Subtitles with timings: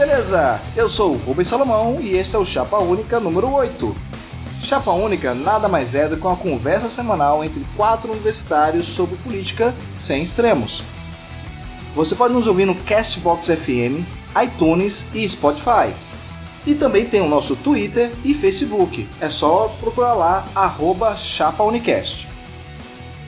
[0.00, 0.58] beleza?
[0.74, 3.94] Eu sou o Rubens Salomão e este é o Chapa Única número 8.
[4.64, 9.74] Chapa Única nada mais é do que uma conversa semanal entre quatro universitários sobre política
[10.00, 10.82] sem extremos.
[11.94, 14.02] Você pode nos ouvir no Castbox FM,
[14.42, 15.92] iTunes e Spotify.
[16.66, 19.06] E também tem o nosso Twitter e Facebook.
[19.20, 22.26] É só procurar lá, arroba ChapaUnicast.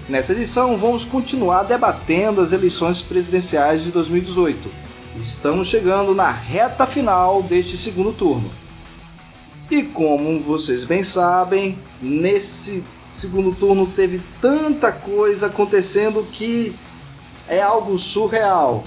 [0.09, 4.82] Nessa edição, vamos continuar debatendo as eleições presidenciais de 2018.
[5.16, 8.51] Estamos chegando na reta final deste segundo turno.
[9.70, 16.75] E como vocês bem sabem, nesse segundo turno teve tanta coisa acontecendo que
[17.48, 18.84] é algo surreal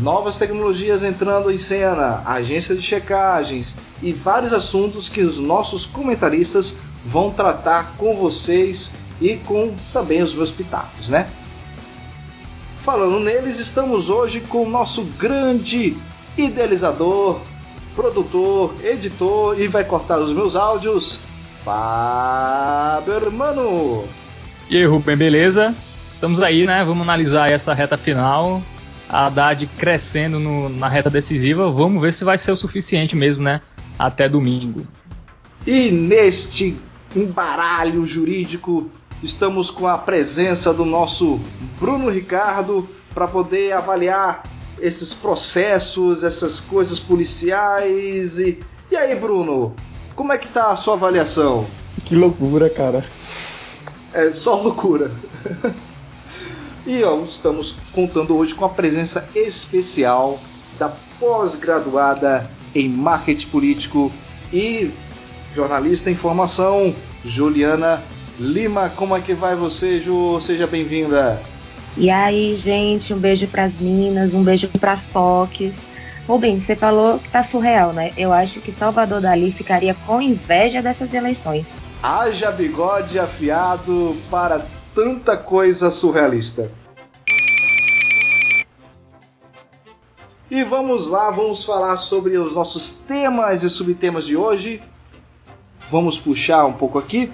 [0.00, 6.76] novas tecnologias entrando em cena, agência de checagens e vários assuntos que os nossos comentaristas
[7.06, 11.28] vão tratar com vocês e com também os meus pitacos, né?
[12.88, 15.94] Falando neles, estamos hoje com o nosso grande
[16.38, 17.38] idealizador,
[17.94, 21.20] produtor, editor e vai cortar os meus áudios,
[21.62, 24.04] Fábio Hermano.
[24.70, 25.74] E aí, Rubem, beleza?
[26.14, 26.82] Estamos aí, né?
[26.82, 28.62] Vamos analisar essa reta final
[29.06, 31.70] a Haddad crescendo no, na reta decisiva.
[31.70, 33.60] Vamos ver se vai ser o suficiente mesmo, né?
[33.98, 34.86] Até domingo.
[35.66, 36.74] E neste
[37.14, 38.90] embaralho jurídico,
[39.22, 41.40] estamos com a presença do nosso
[41.78, 44.42] Bruno Ricardo para poder avaliar
[44.80, 48.38] esses processos, essas coisas policiais.
[48.38, 48.60] E,
[48.90, 49.74] e aí, Bruno,
[50.14, 51.66] como é que tá a sua avaliação?
[52.04, 53.04] Que loucura, cara.
[54.12, 55.10] É só loucura.
[56.86, 60.38] E ó, estamos contando hoje com a presença especial
[60.78, 60.88] da
[61.20, 64.12] pós-graduada em marketing político
[64.50, 64.90] e
[65.54, 68.02] jornalista em formação, Juliana
[68.38, 68.88] Lima.
[68.90, 70.40] Como é que vai você, Ju?
[70.40, 71.40] Seja bem-vinda.
[71.96, 75.88] E aí, gente, um beijo para as minas, um beijo para as POCs.
[76.28, 78.12] Rubem, você falou que tá surreal, né?
[78.16, 81.72] Eu acho que Salvador Dali ficaria com inveja dessas eleições.
[82.02, 86.70] Haja bigode afiado para tanta coisa surrealista.
[90.50, 94.80] E vamos lá, vamos falar sobre os nossos temas e subtemas de hoje.
[95.90, 97.30] Vamos puxar um pouco aqui.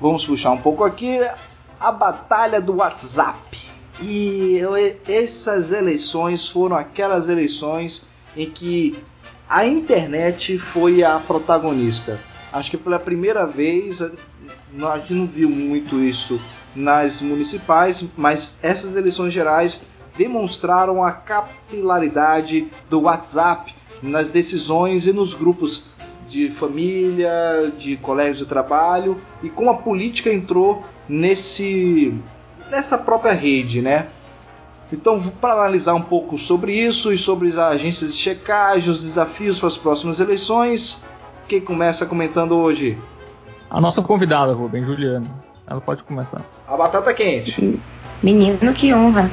[0.00, 1.18] Vamos puxar um pouco aqui
[1.78, 3.58] a batalha do WhatsApp.
[4.02, 4.60] E
[5.06, 8.98] essas eleições foram aquelas eleições em que
[9.48, 12.18] a internet foi a protagonista.
[12.52, 14.10] Acho que pela primeira vez a
[14.98, 16.40] gente não viu muito isso
[16.74, 19.86] nas municipais, mas essas eleições gerais
[20.16, 25.90] demonstraram a capilaridade do WhatsApp nas decisões e nos grupos
[26.30, 32.14] de família, de colégios de trabalho e como a política entrou nesse
[32.70, 34.06] nessa própria rede, né?
[34.92, 39.58] Então, para analisar um pouco sobre isso e sobre as agências de checagem, os desafios
[39.58, 41.04] para as próximas eleições,
[41.46, 42.98] quem começa comentando hoje?
[43.68, 45.26] A nossa convidada, Rubem, Juliana.
[45.66, 46.42] Ela pode começar.
[46.66, 47.80] A batata quente.
[48.20, 49.30] Menino, que honra.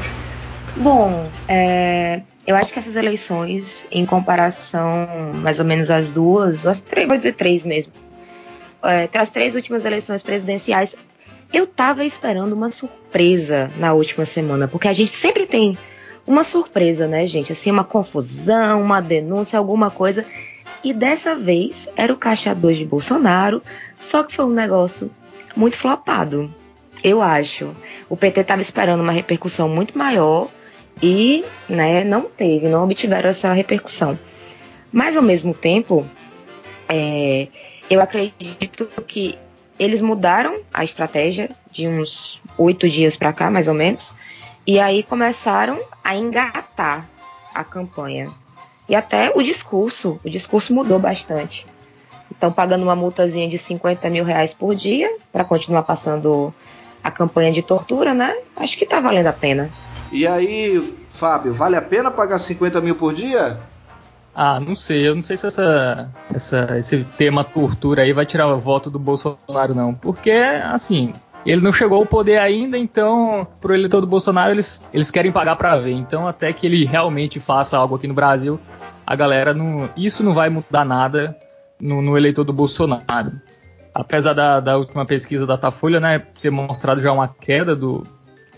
[0.76, 6.80] Bom, é, eu acho que essas eleições, em comparação mais ou menos às duas, as
[6.80, 7.92] três, vou dizer três mesmo,
[8.82, 10.96] é, as três últimas eleições presidenciais,
[11.52, 15.78] eu tava esperando uma surpresa na última semana, porque a gente sempre tem
[16.26, 17.52] uma surpresa, né, gente?
[17.52, 20.26] Assim, uma confusão, uma denúncia, alguma coisa.
[20.84, 23.62] E dessa vez era o caixa 2 de Bolsonaro,
[24.00, 25.12] só que foi um negócio
[25.56, 26.54] muito flopado,
[27.04, 27.76] eu acho.
[28.10, 30.50] O PT estava esperando uma repercussão muito maior
[31.02, 34.18] e né, não teve, não obtiveram essa repercussão.
[34.92, 36.06] Mas ao mesmo tempo,
[36.88, 37.48] é,
[37.90, 39.38] eu acredito que
[39.78, 44.14] eles mudaram a estratégia de uns oito dias para cá, mais ou menos,
[44.66, 47.08] e aí começaram a engatar
[47.54, 48.30] a campanha.
[48.90, 51.66] E até o discurso, o discurso mudou bastante.
[52.32, 56.54] Estão pagando uma multazinha de 50 mil reais por dia para continuar passando
[57.04, 58.36] a campanha de tortura, né?
[58.56, 59.70] Acho que tá valendo a pena.
[60.12, 63.60] E aí, Fábio, vale a pena pagar 50 mil por dia?
[64.34, 65.08] Ah, não sei.
[65.08, 69.00] Eu não sei se essa, essa, esse tema tortura aí vai tirar o voto do
[69.00, 69.94] Bolsonaro, não.
[69.94, 71.12] Porque, assim,
[71.46, 75.56] ele não chegou ao poder ainda, então, pro eleitor do Bolsonaro, eles, eles querem pagar
[75.56, 75.94] para ver.
[75.94, 78.60] Então, até que ele realmente faça algo aqui no Brasil,
[79.06, 79.90] a galera não.
[79.98, 81.36] Isso não vai mudar nada
[81.80, 83.32] no, no eleitor do Bolsonaro.
[83.94, 88.06] Apesar da, da última pesquisa da Datafolha, né, ter mostrado já uma queda do,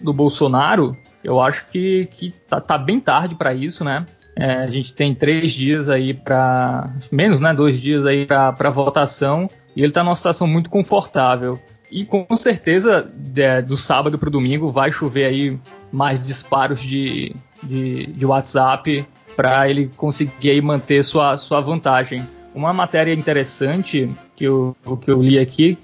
[0.01, 4.05] do Bolsonaro, eu acho que, que tá, tá bem tarde para isso, né?
[4.35, 7.53] É, a gente tem três dias aí para menos, né?
[7.53, 11.59] Dois dias aí para votação e ele está numa situação muito confortável.
[11.91, 15.59] E com certeza, de, do sábado para o domingo, vai chover aí
[15.91, 19.05] mais disparos de, de, de WhatsApp
[19.35, 22.27] para ele conseguir aí manter sua, sua vantagem.
[22.53, 25.77] Uma matéria interessante que eu, que eu li aqui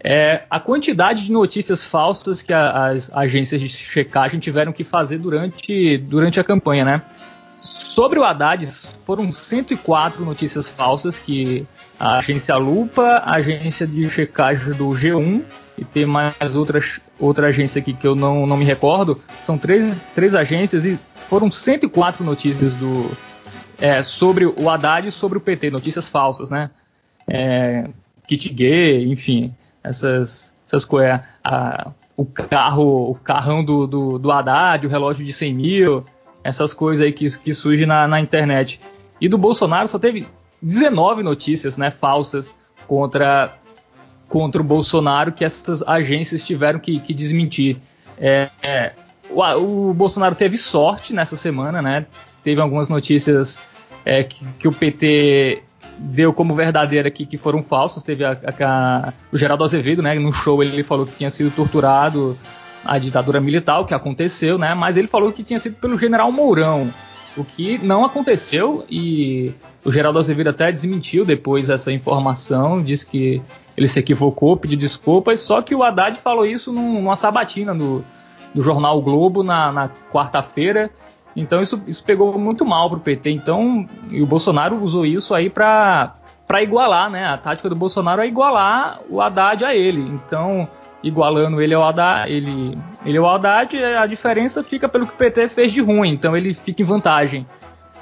[0.00, 5.18] é a quantidade de notícias falsas que a, as agências de checagem tiveram que fazer
[5.18, 7.02] durante, durante a campanha, né?
[7.60, 8.64] Sobre o Haddad,
[9.04, 11.66] foram 104 notícias falsas que
[11.98, 15.42] a agência Lupa, a agência de checagem do G1
[15.76, 16.80] e tem mais outra,
[17.18, 19.20] outra agência aqui que eu não, não me recordo.
[19.40, 23.10] São três, três agências e foram 104 notícias do,
[23.80, 26.70] é, sobre o Haddad e sobre o PT, notícias falsas, né?
[27.26, 27.88] É,
[28.26, 29.54] kit gay, enfim,
[29.88, 31.20] essas, essas coisas.
[32.16, 36.04] o carro, o carrão do, do, do Haddad, o relógio de 100 mil,
[36.42, 38.80] essas coisas aí que, que surgem na, na internet.
[39.20, 40.26] E do Bolsonaro só teve
[40.62, 42.54] 19 notícias né, falsas
[42.86, 43.52] contra,
[44.28, 47.78] contra o Bolsonaro que essas agências tiveram que, que desmentir.
[48.16, 48.92] É, é,
[49.30, 52.06] o, o, Bolsonaro teve sorte nessa semana, né?
[52.42, 53.60] Teve algumas notícias
[54.04, 55.62] é, que, que, o PT
[55.98, 58.02] deu como verdadeira que, que foram falsas.
[58.02, 60.14] Teve a, a, o Geraldo Azevedo, né?
[60.14, 62.38] No show ele falou que tinha sido torturado
[62.84, 64.74] a ditadura militar, o que aconteceu, né?
[64.74, 66.88] Mas ele falou que tinha sido pelo general Mourão,
[67.36, 69.52] o que não aconteceu e
[69.84, 73.42] o Geraldo Azevedo até desmentiu depois essa informação, disse que
[73.76, 78.04] ele se equivocou, pediu desculpas, só que o Haddad falou isso numa sabatina no,
[78.54, 80.90] no jornal o Globo na, na quarta-feira.
[81.40, 83.30] Então isso, isso pegou muito mal pro PT.
[83.30, 86.14] Então, e o Bolsonaro usou isso aí para
[86.46, 87.26] para igualar, né?
[87.26, 90.00] A tática do Bolsonaro é igualar o Haddad a ele.
[90.00, 90.66] Então,
[91.02, 95.50] igualando ele ao Haddad, ele, ele ao Haddad, a diferença fica pelo que o PT
[95.50, 97.46] fez de ruim, então ele fica em vantagem.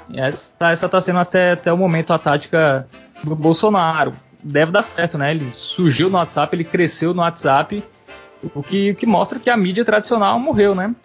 [0.09, 2.87] E essa está sendo até, até o momento a tática
[3.21, 4.13] do Bolsonaro.
[4.41, 5.31] Deve dar certo, né?
[5.31, 7.83] Ele surgiu no WhatsApp, ele cresceu no WhatsApp,
[8.55, 10.95] o que, o que mostra que a mídia tradicional morreu, né?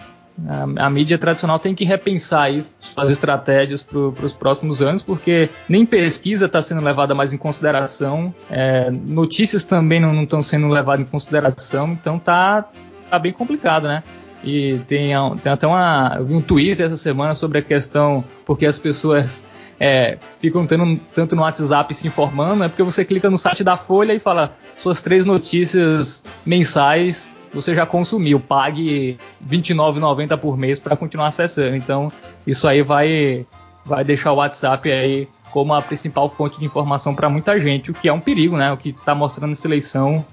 [0.48, 5.48] A, a, mídia tradicional tem que repensar isso, as estratégias para os próximos anos, porque
[5.68, 11.06] nem pesquisa está sendo levada mais em consideração, é, notícias também não estão sendo levadas
[11.06, 12.66] em consideração, então tá,
[13.10, 14.02] tá bem complicado, né?
[14.44, 15.12] E tem,
[15.42, 16.16] tem até uma.
[16.18, 19.44] Eu vi um Twitter essa semana sobre a questão porque as pessoas
[19.78, 23.76] é, ficam tendo, tanto no WhatsApp se informando, é porque você clica no site da
[23.76, 29.18] Folha e fala suas três notícias mensais você já consumiu, pague
[29.48, 31.76] R$29,90 por mês para continuar acessando.
[31.76, 32.10] Então,
[32.46, 33.46] isso aí vai,
[33.84, 37.94] vai deixar o WhatsApp aí como a principal fonte de informação para muita gente, o
[37.94, 38.72] que é um perigo, né?
[38.72, 40.24] O que está mostrando essa eleição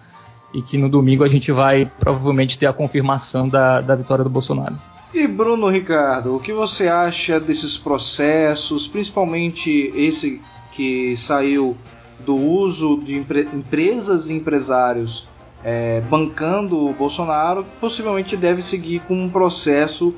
[0.54, 4.30] e que no domingo a gente vai provavelmente ter a confirmação da, da vitória do
[4.30, 4.76] Bolsonaro.
[5.14, 11.76] E Bruno Ricardo, o que você acha desses processos, principalmente esse que saiu
[12.20, 15.28] do uso de empre empresas e empresários
[15.64, 20.16] é, bancando o Bolsonaro, possivelmente deve seguir com um processo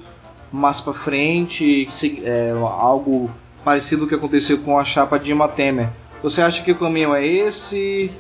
[0.52, 1.88] mais para frente,
[2.24, 3.30] é, algo
[3.64, 5.90] parecido que aconteceu com a chapa Dilma Temer.
[6.22, 8.12] Você acha que o caminho é esse?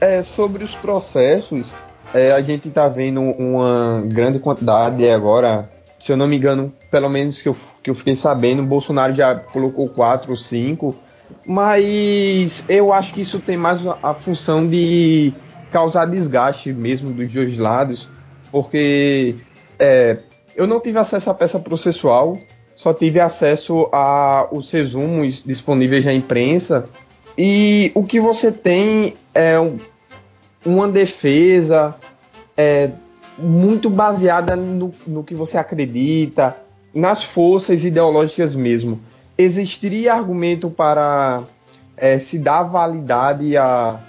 [0.00, 1.74] É, sobre os processos,
[2.14, 5.68] é, a gente está vendo uma grande quantidade agora,
[5.98, 9.14] se eu não me engano, pelo menos que eu, que eu fiquei sabendo, o Bolsonaro
[9.14, 10.96] já colocou quatro ou cinco,
[11.44, 15.34] mas eu acho que isso tem mais a função de
[15.70, 18.08] causar desgaste mesmo dos dois lados,
[18.50, 19.36] porque
[19.78, 20.18] é,
[20.56, 22.38] eu não tive acesso à peça processual,
[22.76, 26.88] só tive acesso aos resumos disponíveis na imprensa,
[27.36, 29.78] e o que você tem é um,
[30.64, 31.94] uma defesa
[32.56, 32.90] é,
[33.38, 36.56] muito baseada no, no que você acredita,
[36.92, 39.00] nas forças ideológicas mesmo.
[39.38, 41.44] Existiria argumento para
[41.96, 44.00] é, se dar validade a,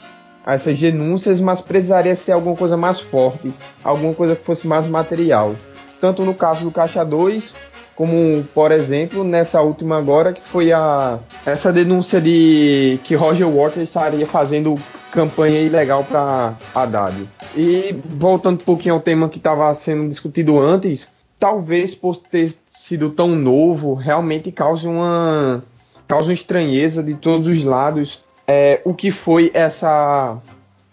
[0.45, 5.55] essas denúncias, mas precisaria ser alguma coisa mais forte, alguma coisa que fosse mais material.
[5.99, 7.53] Tanto no caso do Caixa 2,
[7.95, 13.89] como, por exemplo, nessa última agora, que foi a essa denúncia de que Roger Waters
[13.89, 14.75] estaria fazendo
[15.11, 17.15] campanha ilegal para Haddad.
[17.55, 21.07] E voltando um pouquinho ao tema que estava sendo discutido antes,
[21.37, 25.63] talvez por ter sido tão novo, realmente cause uma
[26.07, 30.37] cause uma estranheza de todos os lados é, o que foi essa,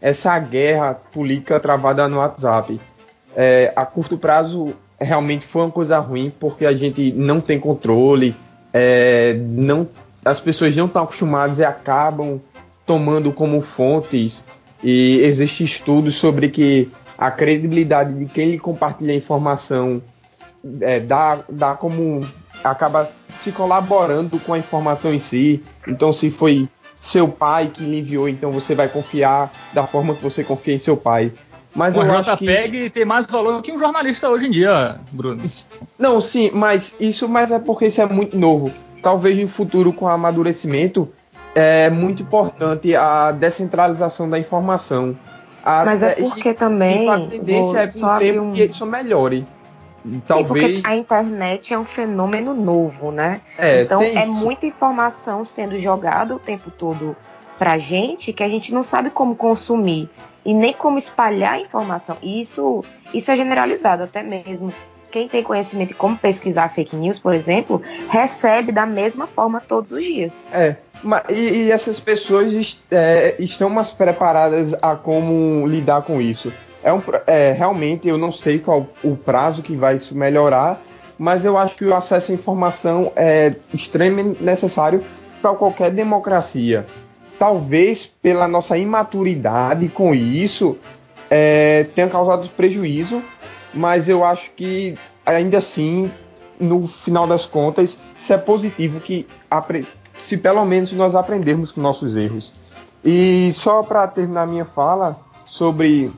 [0.01, 2.81] essa guerra política travada no WhatsApp.
[3.37, 8.35] É, a curto prazo, realmente foi uma coisa ruim, porque a gente não tem controle,
[8.73, 9.89] é, não,
[10.25, 12.41] as pessoas não estão acostumadas e acabam
[12.85, 14.43] tomando como fontes.
[14.83, 20.01] E existem estudos sobre que a credibilidade de quem lhe compartilha a informação
[20.81, 22.25] é, dá, dá como
[22.63, 25.63] acaba se colaborando com a informação em si.
[25.87, 30.23] Então, se foi seu pai que lhe enviou, então você vai confiar da forma que
[30.23, 31.33] você confia em seu pai.
[31.75, 34.97] Mas o eu acho JPEG que tem mais valor que um jornalista hoje em dia,
[35.13, 35.43] Bruno.
[35.99, 38.73] Não, sim, mas isso mas é porque isso é muito novo.
[39.01, 41.09] Talvez no futuro, com o amadurecimento,
[41.55, 45.17] é muito importante a descentralização da informação.
[45.65, 47.09] A- Mas é e- porque e também.
[47.09, 49.47] a tendência vou é com o tempo um- que isso melhore.
[50.09, 50.77] Sim, Talvez.
[50.77, 53.41] porque a internet é um fenômeno novo, né?
[53.59, 54.33] é, então é isso.
[54.33, 57.17] muita informação sendo jogada o tempo todo
[57.59, 60.09] pra gente que a gente não sabe como consumir
[60.45, 62.17] e nem como espalhar a informação.
[62.23, 64.73] E isso, isso é generalizado até mesmo.
[65.11, 69.91] Quem tem conhecimento de como pesquisar fake news, por exemplo, recebe da mesma forma todos
[69.91, 70.33] os dias.
[70.53, 70.77] É,
[71.31, 76.53] e, e essas pessoas é, estão mais preparadas a como lidar com isso.
[76.83, 80.81] É um, é, realmente eu não sei qual o prazo que vai isso melhorar,
[81.19, 85.03] mas eu acho que o acesso à informação é extremamente necessário
[85.43, 86.87] para qualquer democracia.
[87.39, 90.77] Talvez pela nossa imaturidade com isso
[91.31, 93.23] é, tenha causado prejuízo,
[93.75, 96.11] mas eu acho que ainda assim,
[96.59, 99.27] no final das contas, isso é positivo que
[100.19, 102.53] se pelo menos nós aprendermos com nossos erros.
[103.05, 106.11] E só para terminar minha fala sobre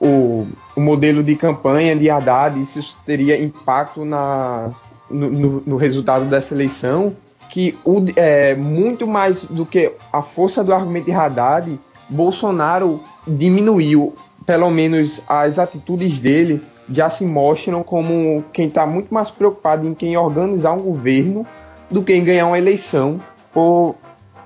[0.00, 4.70] o, o modelo de campanha de Haddad, se isso teria impacto na,
[5.10, 7.16] no, no- no resultado dessa eleição,
[7.50, 11.78] que o, é, muito mais do que a força do argumento de Haddad,
[12.08, 14.14] Bolsonaro diminuiu,
[14.46, 19.92] pelo menos as atitudes dele já se mostram como quem está muito mais preocupado em
[19.94, 21.46] quem organizar um governo
[21.90, 23.20] do que em ganhar uma eleição
[23.52, 23.94] por,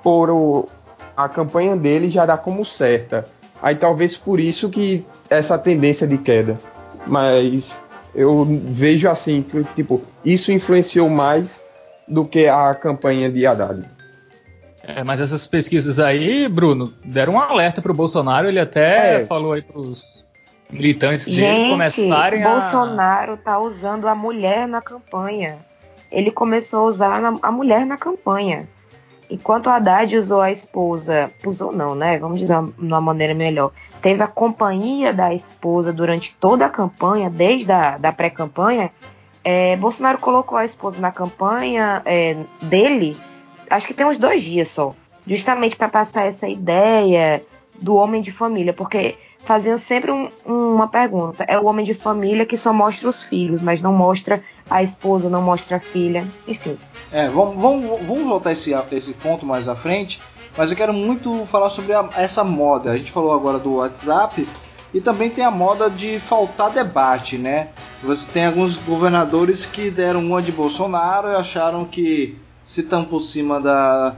[0.02, 0.68] por o-
[1.16, 3.28] a campanha dele já dá como certa.
[3.62, 6.58] Aí talvez por isso que essa tendência de queda.
[7.06, 7.74] Mas
[8.14, 11.60] eu vejo assim que tipo isso influenciou mais
[12.08, 13.84] do que a campanha de Haddad.
[14.82, 18.48] É, mas essas pesquisas aí, Bruno, deram um alerta pro Bolsonaro.
[18.48, 19.26] Ele até É.
[19.26, 20.02] falou aí pros
[20.70, 22.60] militantes dele Gente, começarem a.
[22.60, 25.58] Bolsonaro tá usando a mulher na campanha.
[26.10, 28.66] Ele começou a usar a mulher na campanha.
[29.32, 32.18] Enquanto Haddad usou a esposa, usou não, né?
[32.18, 33.72] Vamos dizer de uma maneira melhor.
[34.02, 38.90] Teve a companhia da esposa durante toda a campanha, desde a da pré-campanha.
[39.42, 43.16] é, Bolsonaro colocou a esposa na campanha é, dele,
[43.70, 44.94] acho que tem uns dois dias só.
[45.26, 47.42] Justamente para passar essa ideia
[47.80, 52.44] do homem de família, porque faziam sempre um- uma pergunta: é o homem de família
[52.44, 56.76] que só mostra os filhos, mas não mostra a esposa, não mostra a filha, enfim.
[57.10, 60.20] É, vamos, vamos, vamos voltar esse, esse ponto mais à frente,
[60.56, 62.92] mas eu quero muito falar sobre a- essa moda.
[62.92, 64.46] A gente falou agora do WhatsApp
[64.94, 67.68] e também tem a moda de faltar debate, né?
[68.02, 73.20] Você tem alguns governadores que deram uma de Bolsonaro e acharam que se estão por
[73.20, 74.14] cima da.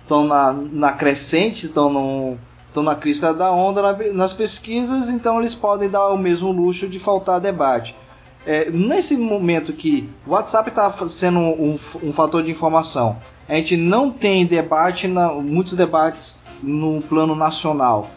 [0.00, 2.38] estão na, na crescente, estão.
[2.68, 6.86] Estão na crista da onda na- nas pesquisas, então eles podem dar o mesmo luxo
[6.86, 7.96] de faltar debate.
[8.46, 13.18] É, nesse momento que o WhatsApp está sendo um, um fator de informação,
[13.48, 18.10] a gente não tem debate, na- muitos debates no plano nacional.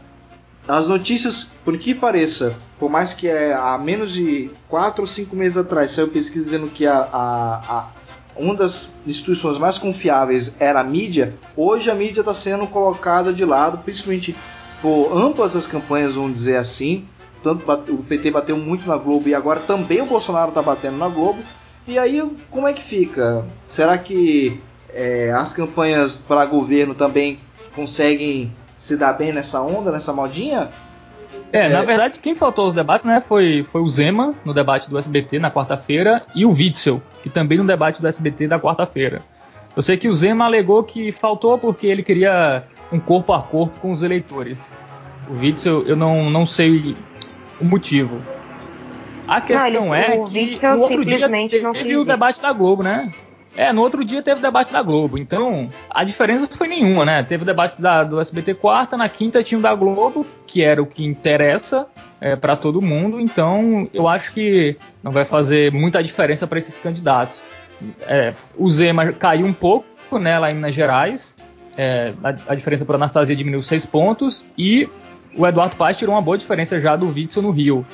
[0.68, 5.36] As notícias, por que pareça, por mais que é, há menos de 4 ou 5
[5.36, 7.88] meses atrás saiu pesquisa dizendo que a, a- a-
[8.36, 13.44] uma das instituições mais confiáveis era a mídia, hoje a mídia está sendo colocada de
[13.44, 14.36] lado, principalmente
[14.82, 17.06] por ambas as campanhas, vamos dizer assim,
[17.44, 20.98] tanto bate- o PT bateu muito na Globo e agora também o Bolsonaro está batendo
[20.98, 21.40] na Globo.
[21.88, 23.44] E aí, como é que fica?
[23.66, 24.60] Será que
[24.94, 27.40] é, as campanhas para governo também
[27.76, 30.70] conseguem se dar bem nessa onda, nessa modinha?
[31.54, 34.98] É, na verdade, quem faltou aos debates, né, foi, foi o Zema, no debate do
[34.98, 39.22] SBT na quarta-feira, e o Witzel, que também no debate do SBT da quarta-feira.
[39.76, 43.80] Eu sei que o Zema alegou que faltou porque ele queria um corpo a corpo
[43.80, 44.74] com os eleitores.
[45.30, 46.96] O Witzel, eu não, não sei
[47.62, 48.22] o motivo.
[49.28, 51.28] A questão eles- é o que Witzel no outro dia
[51.64, 53.12] não teve o debate da Globo, né?
[53.56, 55.18] É, no outro dia teve o debate da Globo.
[55.18, 57.22] Então, a diferença foi nenhuma, né?
[57.22, 60.82] Teve o debate da- do SBT quarta, na quinta tinha o da Globo, que era
[60.82, 61.86] o que interessa
[62.22, 63.20] é, para todo mundo.
[63.20, 67.44] Então, eu acho que não vai fazer muita diferença para esses candidatos.
[68.08, 69.86] É, o Zema caiu um pouco,
[70.20, 71.36] né, lá em Minas Gerais.
[71.78, 74.88] É, a, a diferença para Anastasia diminuiu seis pontos e
[75.38, 77.86] o Eduardo Paz tirou uma boa diferença já do Witzel no Rio.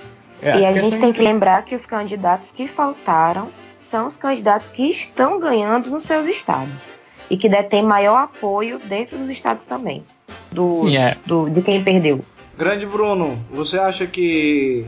[0.41, 3.47] É, e a gente tem que lembrar que os candidatos que faltaram
[3.79, 6.91] são os candidatos que estão ganhando nos seus estados
[7.29, 10.03] e que detêm maior apoio dentro dos estados também
[10.51, 11.17] do, Sim, é.
[11.25, 12.23] do- de quem perdeu.
[12.57, 14.85] Grande Bruno, você acha que.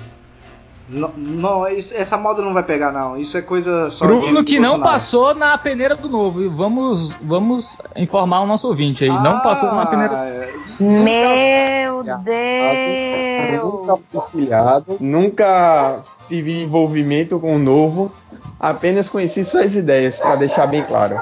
[0.92, 3.16] Não, não, essa moda não vai pegar, não.
[3.16, 4.08] Isso é coisa só.
[4.08, 6.42] Bruno de que não passou na peneira do novo.
[6.42, 9.10] E vamos, vamos informar o nosso ouvinte aí.
[9.10, 10.16] não Ah, passou na peneira.
[10.26, 10.54] é.
[10.80, 13.64] Meu Meu Deus!
[13.64, 18.12] Nunca fui filiado, nunca tive envolvimento com o novo,
[18.60, 21.20] apenas conheci suas ideias, para deixar bem claro.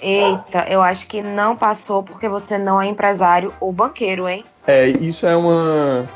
[0.00, 4.44] Eita, eu acho que não passou porque você não é empresário ou banqueiro, hein?
[4.66, 6.06] É, isso é uma.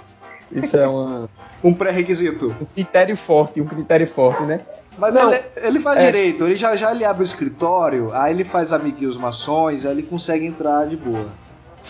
[0.50, 1.28] Isso é uma.
[1.62, 2.54] um pré-requisito.
[2.60, 4.60] Um critério forte, um critério forte, né?
[4.98, 6.06] Mas não, ele, ele, faz é...
[6.06, 10.02] direito, ele já, já ele abre o escritório, aí ele faz amiguinhos maçons, aí ele
[10.02, 11.28] consegue entrar de boa.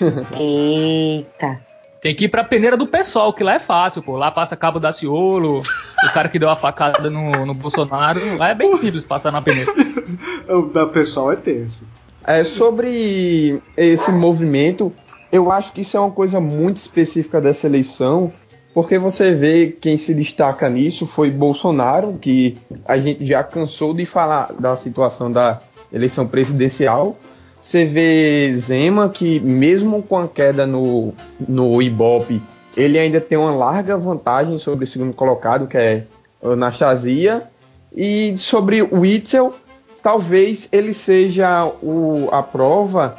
[0.39, 1.61] Eita.
[2.03, 4.17] Tem que ir pra peneira do pessoal, que lá é fácil, pô.
[4.17, 8.37] Lá passa cabo da Ciolo, o cara que deu a facada no, no Bolsonaro.
[8.37, 9.73] Lá é bem simples passar na peneira.
[10.51, 11.87] o da pessoal é tenso.
[12.27, 14.93] É, sobre esse movimento,
[15.31, 18.33] eu acho que isso é uma coisa muito específica dessa eleição,
[18.75, 24.05] porque você vê quem se destaca nisso foi Bolsonaro, que a gente já cansou de
[24.05, 25.61] falar da situação da
[25.93, 27.17] eleição presidencial,
[27.73, 31.15] você vê Zema, que mesmo com a queda no,
[31.49, 32.43] no Ibope,
[32.77, 36.05] ele ainda tem uma larga vantagem sobre o segundo colocado, que é
[36.43, 37.45] Anastasia.
[37.95, 39.03] E sobre o
[40.03, 43.17] talvez ele seja o, a prova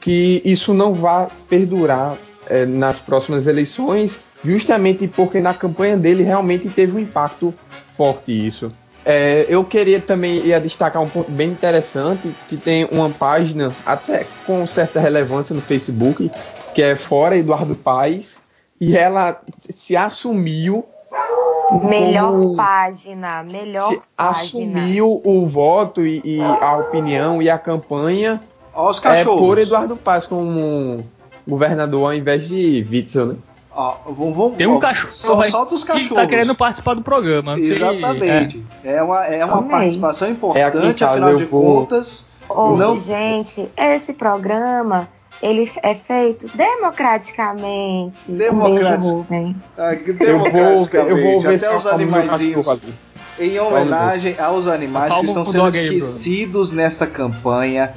[0.00, 2.16] que isso não vá perdurar
[2.48, 7.52] é, nas próximas eleições, justamente porque na campanha dele realmente teve um impacto
[7.96, 8.70] forte isso.
[9.08, 14.26] É, eu queria também ia destacar um ponto bem interessante, que tem uma página até
[14.44, 16.28] com certa relevância no Facebook,
[16.74, 18.36] que é Fora Eduardo Paes,
[18.80, 20.84] e ela se assumiu
[21.84, 24.78] Melhor como, página, melhor se página.
[24.78, 28.40] Assumiu o voto e, e, a opinião e a campanha
[29.04, 31.04] é, por Eduardo Paes como
[31.46, 33.36] governador ao invés de Witzel, né?
[33.76, 36.08] Ó, vamos, vamos, Tem um cachorro só, solta os cachorros.
[36.08, 37.58] que tá querendo participar do programa.
[37.58, 38.64] Exatamente.
[38.82, 38.94] É.
[38.94, 39.02] é.
[39.02, 41.80] uma, é uma participação importante, é afinal de vou...
[41.80, 42.26] contas.
[42.48, 43.02] Não...
[43.02, 45.06] Gente, esse programa
[45.42, 48.32] ele é feito democraticamente.
[48.32, 49.06] Democraticamente.
[49.10, 50.94] Um beijo, ah, democraticamente.
[50.96, 52.66] Eu vou, eu vou ver Até os animaizinhos.
[53.38, 57.92] Em homenagem aos animais que estão sendo esquecidos aí, nessa campanha.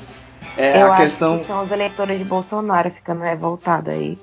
[0.57, 1.37] É eu a questão.
[1.37, 4.17] Que são os eleitores de Bolsonaro ficando revoltados aí.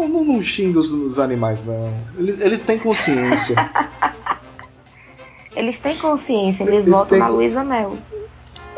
[0.00, 1.92] Não, não, não xinga os, os, animais, não.
[2.16, 3.54] Eles, eles têm consciência.
[5.54, 7.18] eles têm consciência, eles, eles votam têm...
[7.18, 7.98] na Luísa Mel.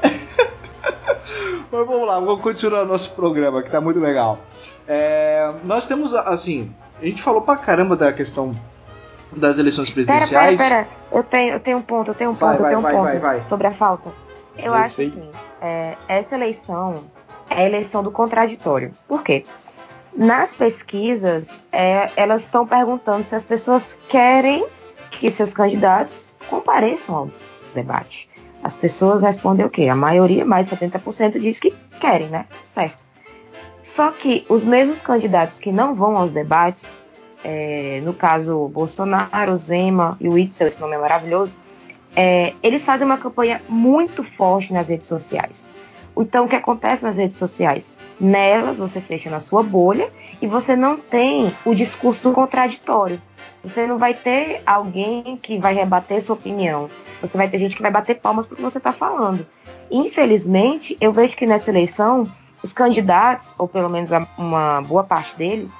[1.70, 4.40] Mas vamos lá, vamos continuar nosso programa, que tá muito legal.
[4.88, 8.52] É, nós temos, assim, a gente falou pra caramba da questão
[9.30, 10.58] das eleições presidenciais.
[10.58, 11.02] Pera, pera, pera.
[11.12, 12.92] Eu tenho, eu tenho um ponto, eu tenho um ponto, vai, eu tenho um vai,
[12.94, 14.10] ponto vai, sobre a falta.
[14.58, 15.06] Eu, eu acho sei.
[15.06, 15.30] assim,
[15.60, 17.04] é, essa eleição
[17.48, 18.92] é a eleição do contraditório.
[19.06, 19.46] Por quê?
[20.14, 24.66] Nas pesquisas, é, elas estão perguntando se as pessoas querem
[25.10, 27.30] que seus candidatos compareçam ao
[27.74, 28.28] debate.
[28.62, 29.88] As pessoas respondem o quê?
[29.88, 32.46] A maioria, mais 70%, diz que querem, né?
[32.68, 32.98] Certo.
[33.82, 36.96] Só que os mesmos candidatos que não vão aos debates,
[37.42, 41.54] é, no caso Bolsonaro, Zema e o Itzel, esse nome é maravilhoso,
[42.14, 45.74] é, eles fazem uma campanha muito forte nas redes sociais.
[46.16, 47.96] Então, o que acontece nas redes sociais?
[48.20, 53.20] Nelas, você fecha na sua bolha e você não tem o discurso do contraditório.
[53.62, 56.90] Você não vai ter alguém que vai rebater sua opinião.
[57.20, 59.46] Você vai ter gente que vai bater palmas porque você está falando.
[59.90, 62.26] Infelizmente, eu vejo que nessa eleição,
[62.62, 65.70] os candidatos, ou pelo menos uma boa parte deles,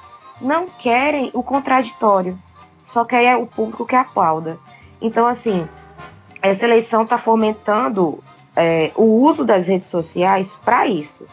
[0.41, 2.37] não querem o contraditório.
[2.83, 4.57] Só querem o público que aplauda.
[5.01, 5.67] Então, assim,
[6.41, 8.23] essa eleição está fomentando
[8.55, 11.25] é, o uso das redes sociais para isso.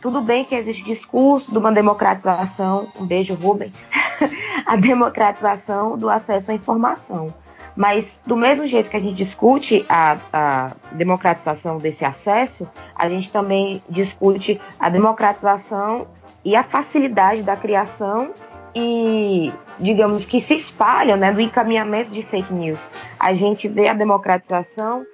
[0.00, 3.72] Tudo bem que existe discurso de uma democratização, um beijo, Rubem,
[4.64, 7.32] a democratização do acesso à informação.
[7.76, 13.30] Mas, do mesmo jeito que a gente discute a, a, democratização desse acesso, a gente
[13.30, 16.06] também discute a democratização
[16.44, 18.30] e a facilidade da criação
[18.74, 22.88] e, digamos, que se espalha né, do encaminhamento de fake news.
[23.18, 25.04] A gente vê a democratização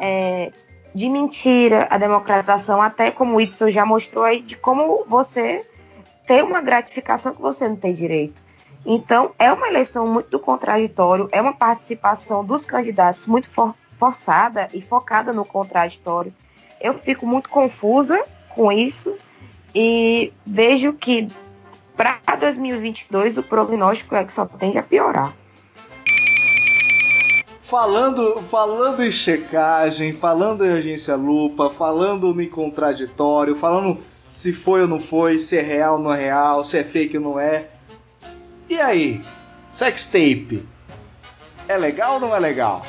[0.00, 0.50] é,
[0.96, 5.68] de mentira, a democratização, até como o Itzel já mostrou aí, de como você
[6.26, 8.42] ter uma gratificação que você não tem direito.
[8.84, 14.80] Então, é uma eleição muito contraditório, é uma participação dos candidatos muito for forçada e
[14.80, 16.32] focada no contraditório.
[16.80, 19.14] Eu fico muito confusa com isso
[19.74, 21.28] e vejo que
[21.94, 25.34] para 2022 o prognóstico é que só tende a piorar.
[27.68, 33.98] Falando, falando em checagem, falando em agência lupa, falando em contraditório, falando
[34.28, 37.18] se foi ou não foi, se é real ou não é real, se é fake
[37.18, 37.66] ou não é.
[38.68, 39.20] E aí?
[39.68, 40.66] Sextape.
[41.68, 42.82] É legal ou não é legal?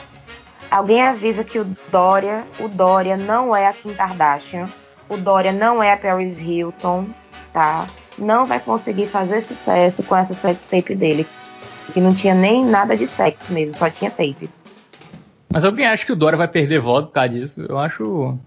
[0.69, 4.67] Alguém avisa que o Dória, o Dória não é a Kim Kardashian,
[5.09, 7.07] o Dória não é a Paris Hilton,
[7.51, 7.87] tá?
[8.17, 11.27] não vai conseguir fazer sucesso com essa sex tape dele.
[11.93, 14.49] Que não tinha nem nada de sexo mesmo, só tinha tape.
[15.49, 17.65] Mas alguém acha que o Dória vai perder voto por causa disso?
[17.67, 18.37] Eu acho.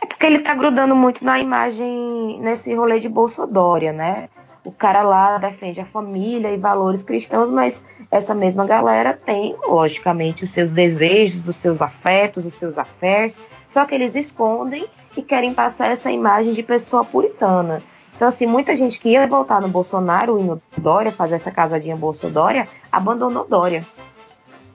[0.00, 4.28] É porque ele tá grudando muito na imagem, nesse rolê de Bolsodória, né?
[4.64, 10.44] O cara lá defende a família e valores cristãos, mas essa mesma galera tem, logicamente,
[10.44, 15.54] os seus desejos, os seus afetos, os seus affairs, só que eles escondem e querem
[15.54, 17.82] passar essa imagem de pessoa puritana.
[18.14, 21.96] Então, assim, muita gente que ia votar no Bolsonaro e no Dória, fazer essa casadinha
[21.96, 23.86] Bolsodória, abandonou Dória.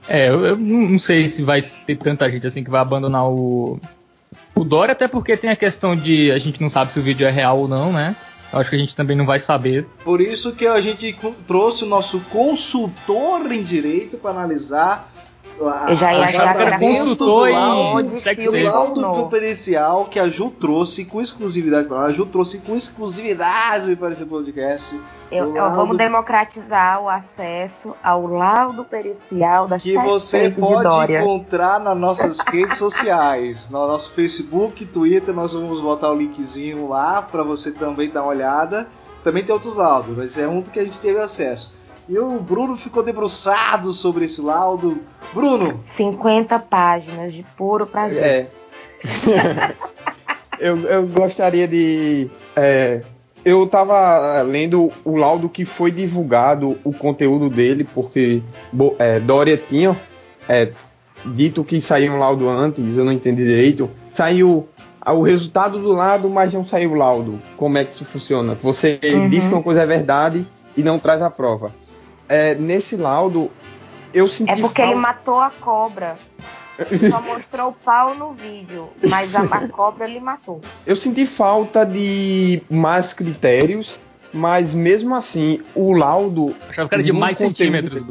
[0.08, 3.80] É, eu, não sei se vai ter tanta gente assim que vai abandonar o,
[4.56, 7.26] o Dória, até porque tem a questão de a gente não sabe se o vídeo
[7.26, 8.16] é real ou não, né?
[8.52, 9.88] Eu acho que a gente também não vai saber.
[10.04, 11.16] Por isso que a gente
[11.48, 15.12] trouxe o nosso consultor em direito para analisar
[15.60, 20.50] eu já ia achar que era consultor em sex do laudo pericial que a Ju
[20.50, 25.00] trouxe com exclusividade para A Ju trouxe com exclusividade para esse podcast.
[25.32, 31.98] Eu, eu vamos democratizar o acesso ao laudo pericial da que você pode encontrar nas
[31.98, 37.72] nossas redes sociais, no nosso Facebook, Twitter, nós vamos botar o linkzinho lá para você
[37.72, 38.88] também dar uma olhada.
[39.24, 41.74] Também tem outros laudos, mas é um que a gente teve acesso.
[42.08, 45.00] E o Bruno ficou debruçado sobre esse laudo.
[45.34, 45.80] Bruno!
[45.86, 48.24] 50 páginas de puro prazer.
[48.24, 48.48] É.
[50.60, 52.30] eu, eu gostaria de.
[52.56, 53.02] É,
[53.46, 58.42] eu estava lendo o laudo que foi divulgado, o conteúdo dele, porque
[59.00, 59.96] é, Dória tinha
[60.48, 60.72] é,
[61.26, 63.90] dito que saiu um laudo antes, eu não entendi direito.
[64.10, 64.68] Saiu
[65.06, 67.40] o resultado do laudo, mas não saiu o laudo.
[67.58, 68.58] Como é que isso funciona?
[68.62, 69.30] Você uhum.
[69.30, 71.72] diz que uma coisa é verdade e não traz a prova
[72.34, 73.52] é, nesse laudo,
[74.12, 74.52] eu senti.
[74.52, 74.92] É porque falta...
[74.92, 76.18] ele matou a cobra.
[77.12, 80.60] Só mostrou o pau no vídeo, mas a, a cobra ele matou.
[80.88, 83.96] Eu senti falta de mais critérios,
[84.34, 86.56] mas mesmo assim, o laudo.
[86.68, 88.02] Achava que era de mais centímetros.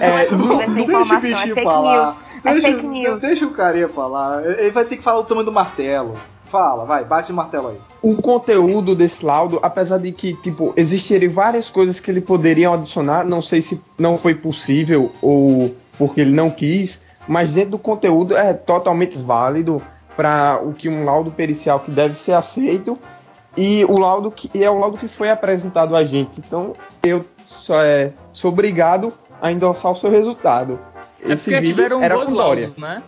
[0.00, 2.16] é, não, não deixa o bichinho é falar.
[2.44, 3.20] É deixa, fake news.
[3.20, 4.44] deixa o carinha falar.
[4.44, 6.16] Ele vai ter que falar o tamanho do martelo.
[6.50, 7.76] Fala, vai, bate o martelo aí.
[8.02, 13.24] O conteúdo desse laudo, apesar de que, tipo, existirem várias coisas que ele poderia adicionar,
[13.24, 18.36] não sei se não foi possível ou porque ele não quis, mas dentro do conteúdo
[18.36, 19.80] é totalmente válido
[20.16, 22.98] para o que um laudo pericial que deve ser aceito
[23.56, 26.40] e o laudo que é o laudo que foi apresentado a gente.
[26.40, 30.80] Então, eu só é, sou obrigado a endossar o seu resultado.
[31.22, 33.02] É Esse vídeo era com Laudos, né?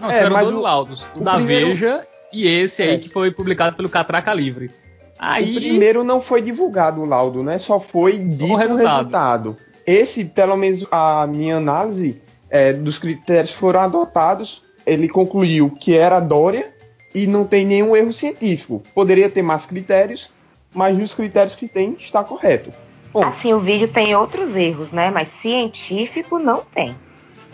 [0.00, 1.06] Não, é, tiveram dois o, laudos.
[1.14, 1.68] O, o da primeiro...
[1.68, 2.98] Veja e esse aí é.
[2.98, 4.70] que foi publicado pelo Catraca Livre.
[5.18, 5.52] Aí...
[5.52, 7.58] O primeiro não foi divulgado o laudo, né?
[7.58, 8.96] Só foi dito o resultado.
[8.96, 9.56] resultado.
[9.86, 14.62] Esse, pelo menos a minha análise é, dos critérios foram adotados.
[14.84, 16.72] Ele concluiu que era Dória
[17.14, 18.82] e não tem nenhum erro científico.
[18.94, 20.30] Poderia ter mais critérios,
[20.74, 22.72] mas nos critérios que tem está correto.
[23.12, 25.10] Bom, assim, o vídeo tem outros erros, né?
[25.10, 26.96] Mas científico não tem.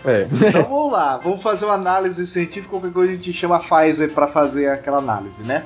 [0.04, 0.28] É.
[0.48, 4.11] Então vamos lá, vamos fazer uma análise científica, qualquer coisa a gente chama a Pfizer
[4.12, 5.64] para fazer aquela análise, né?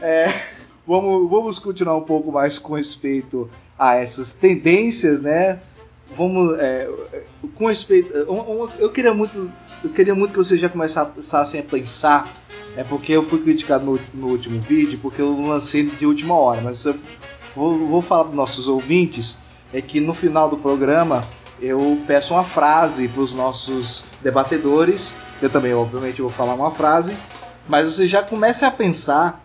[0.00, 0.32] É,
[0.86, 5.58] vamos, vamos continuar um pouco mais com respeito a essas tendências, né?
[6.16, 6.88] Vamos, é,
[7.54, 9.50] com respeito, eu queria muito,
[9.82, 12.28] eu queria muito que vocês já começassem a pensar,
[12.76, 16.60] é porque eu fui criticado no, no último vídeo, porque eu lancei de última hora,
[16.60, 16.94] mas eu
[17.56, 19.38] vou, vou falar para nossos ouvintes
[19.72, 21.24] é que no final do programa
[21.60, 25.16] eu peço uma frase para os nossos debatedores.
[25.40, 27.16] Eu também, obviamente, vou falar uma frase,
[27.68, 29.44] mas vocês já comecem a pensar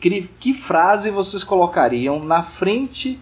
[0.00, 3.20] que, que frase vocês colocariam na frente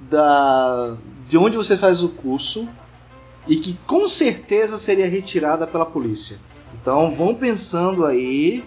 [0.00, 0.94] da
[1.28, 2.68] de onde você faz o curso
[3.46, 6.38] e que com certeza seria retirada pela polícia.
[6.80, 8.64] Então vão pensando aí,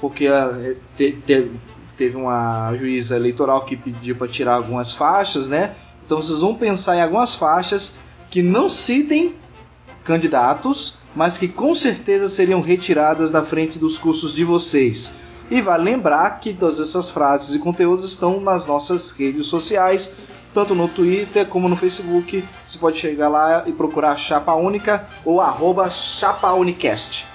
[0.00, 1.50] porque uh, te, te,
[1.96, 5.74] teve uma juíza eleitoral que pediu para tirar algumas faixas, né?
[6.04, 7.96] Então vocês vão pensar em algumas faixas
[8.30, 9.34] que não citem
[10.04, 15.10] candidatos, mas que com certeza seriam retiradas da frente dos cursos de vocês.
[15.50, 20.14] E vale lembrar que todas essas frases e conteúdos estão nas nossas redes sociais,
[20.52, 22.44] tanto no Twitter como no Facebook.
[22.66, 27.33] Você pode chegar lá e procurar Chapa Única ou arroba ChapaUnicast.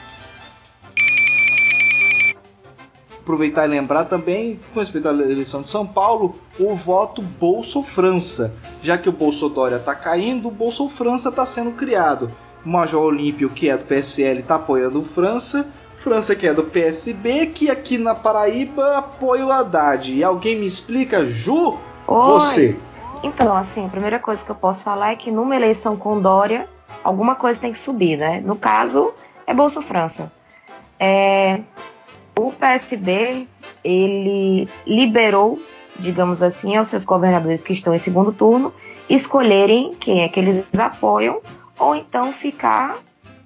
[3.30, 8.56] Aproveitar e lembrar também, com respeito à eleição de São Paulo, o voto Bolso França.
[8.82, 12.32] Já que o Bolso Dória está caindo, o Bolso França está sendo criado.
[12.66, 15.72] O Major Olímpio, que é do PSL, está apoiando o França.
[15.98, 20.12] França, que é do PSB, que aqui na Paraíba apoia o Haddad.
[20.12, 21.78] E alguém me explica, Ju?
[22.08, 22.32] Oi.
[22.32, 22.80] Você.
[23.22, 26.68] Então, assim, a primeira coisa que eu posso falar é que numa eleição com Dória,
[27.04, 28.42] alguma coisa tem que subir, né?
[28.44, 29.14] No caso,
[29.46, 30.32] é Bolso França.
[31.00, 31.60] É,
[32.48, 33.48] o PSB
[33.84, 35.60] ele liberou,
[35.98, 38.74] digamos assim, aos seus governadores que estão em segundo turno
[39.10, 41.42] escolherem quem é que eles apoiam
[41.78, 42.98] ou então ficar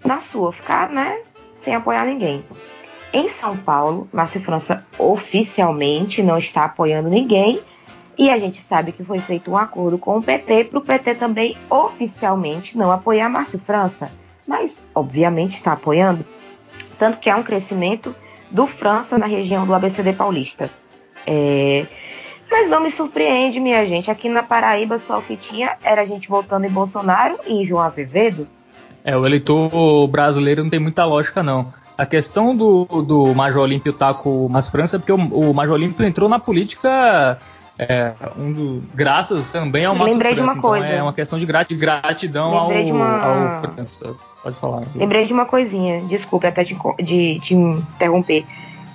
[0.03, 1.19] na sua, ficar, né,
[1.55, 2.43] sem apoiar ninguém.
[3.13, 7.61] Em São Paulo, Márcio França oficialmente não está apoiando ninguém
[8.17, 11.15] e a gente sabe que foi feito um acordo com o PT para o PT
[11.15, 14.11] também oficialmente não apoiar Márcio França,
[14.47, 16.25] mas obviamente está apoiando,
[16.99, 18.15] tanto que há um crescimento
[18.53, 20.69] do França na região do ABCD paulista.
[21.25, 21.85] É...
[22.49, 24.11] Mas não me surpreende, minha gente.
[24.11, 27.65] Aqui na Paraíba só o que tinha era a gente votando em Bolsonaro e em
[27.65, 28.47] João Azevedo.
[29.03, 31.73] É, o eleitor brasileiro não tem muita lógica, não.
[31.97, 35.53] A questão do, do Major Olímpio tá com o Mas França é porque o, o
[35.53, 37.39] Major Olímpio entrou na política
[37.77, 40.51] é, um do, graças também ao Márcio Lembrei França.
[40.51, 40.85] de uma coisa.
[40.85, 43.21] Então é uma questão de gratidão ao, uma...
[43.21, 44.15] ao França.
[44.43, 44.83] Pode falar.
[44.95, 48.45] Lembrei de uma coisinha, desculpe até te, de, te interromper.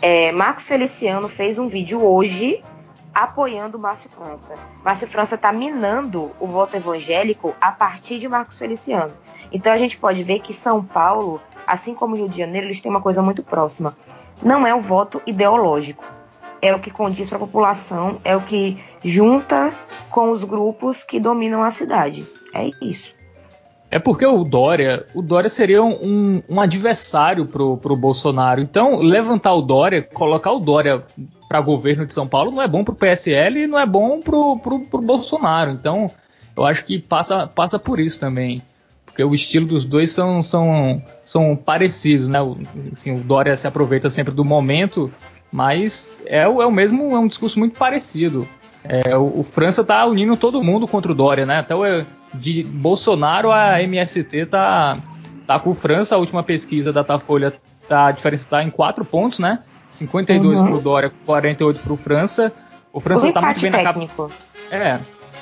[0.01, 2.63] É, Marcos Feliciano fez um vídeo hoje
[3.13, 4.55] apoiando Márcio França.
[4.85, 9.13] Márcio França está minando o voto evangélico a partir de Marcos Feliciano.
[9.51, 12.91] Então a gente pode ver que São Paulo, assim como Rio de Janeiro, eles têm
[12.91, 13.97] uma coisa muito próxima.
[14.41, 16.05] Não é o voto ideológico
[16.61, 19.73] é o que condiz para a população, é o que junta
[20.11, 22.27] com os grupos que dominam a cidade.
[22.55, 23.19] É isso.
[23.91, 28.61] É porque o Dória, o Dória seria um, um adversário pro, pro Bolsonaro.
[28.61, 31.03] Então, levantar o Dória, colocar o Dória
[31.49, 34.59] para governo de São Paulo não é bom pro PSL e não é bom pro,
[34.59, 35.71] pro, pro Bolsonaro.
[35.71, 36.11] Então,
[36.55, 38.61] eu acho que passa, passa por isso também.
[39.07, 42.39] Porque o estilo dos dois são, são, são parecidos, né?
[42.93, 45.11] Assim, o Dória se aproveita sempre do momento
[45.51, 48.47] mas é, é o mesmo, é um discurso muito parecido.
[48.85, 51.59] É, o, o, França tá unindo todo mundo contra o Dória, né?
[51.59, 51.83] Até o,
[52.35, 54.97] de Bolsonaro a MST tá,
[55.47, 57.55] tá com o França, a última pesquisa da Datafolha
[57.89, 59.61] tá, a diferença está em 4 pontos, né?
[59.91, 60.67] 52 uhum.
[60.67, 62.53] pro Dória, 48 pro França.
[62.93, 63.95] O França o tá muito bem técnico.
[63.95, 64.31] na capital.
[64.71, 64.99] É,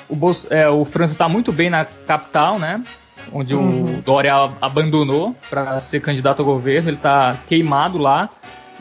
[0.07, 2.81] o, Bolso, é, o França tá muito bem na capital, né?
[3.31, 3.97] Onde uhum.
[3.97, 8.29] o Dória abandonou para ser candidato ao governo, ele tá queimado lá.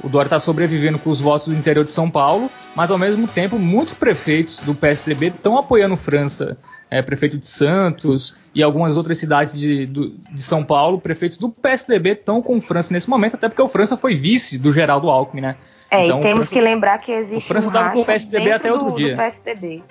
[0.03, 3.27] O Dória está sobrevivendo com os votos do interior de São Paulo, mas ao mesmo
[3.27, 6.59] tempo muitos prefeitos do PSDB estão apoiando França.
[6.89, 11.49] É, prefeito de Santos e algumas outras cidades de, do, de São Paulo, prefeitos do
[11.49, 15.41] PSDB estão com França nesse momento, até porque o França foi vice do Geraldo Alckmin,
[15.41, 15.57] né?
[15.91, 18.05] É, então, e temos França, que lembrar que existe o França um racha com o
[18.05, 19.15] PSDB até outro do, dia.
[19.15, 19.83] Do PSDB.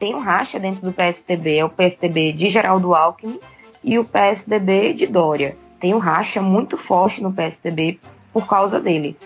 [0.00, 3.38] Tem um racha dentro do PSDB, é o PSDB de Geraldo Alckmin
[3.82, 5.56] e o PSDB de Dória.
[5.78, 8.00] Tem um racha muito forte no PSDB
[8.32, 9.16] por causa dele.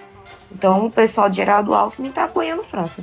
[0.53, 3.03] Então o pessoal de Geraldo Alckmin está apoiando França.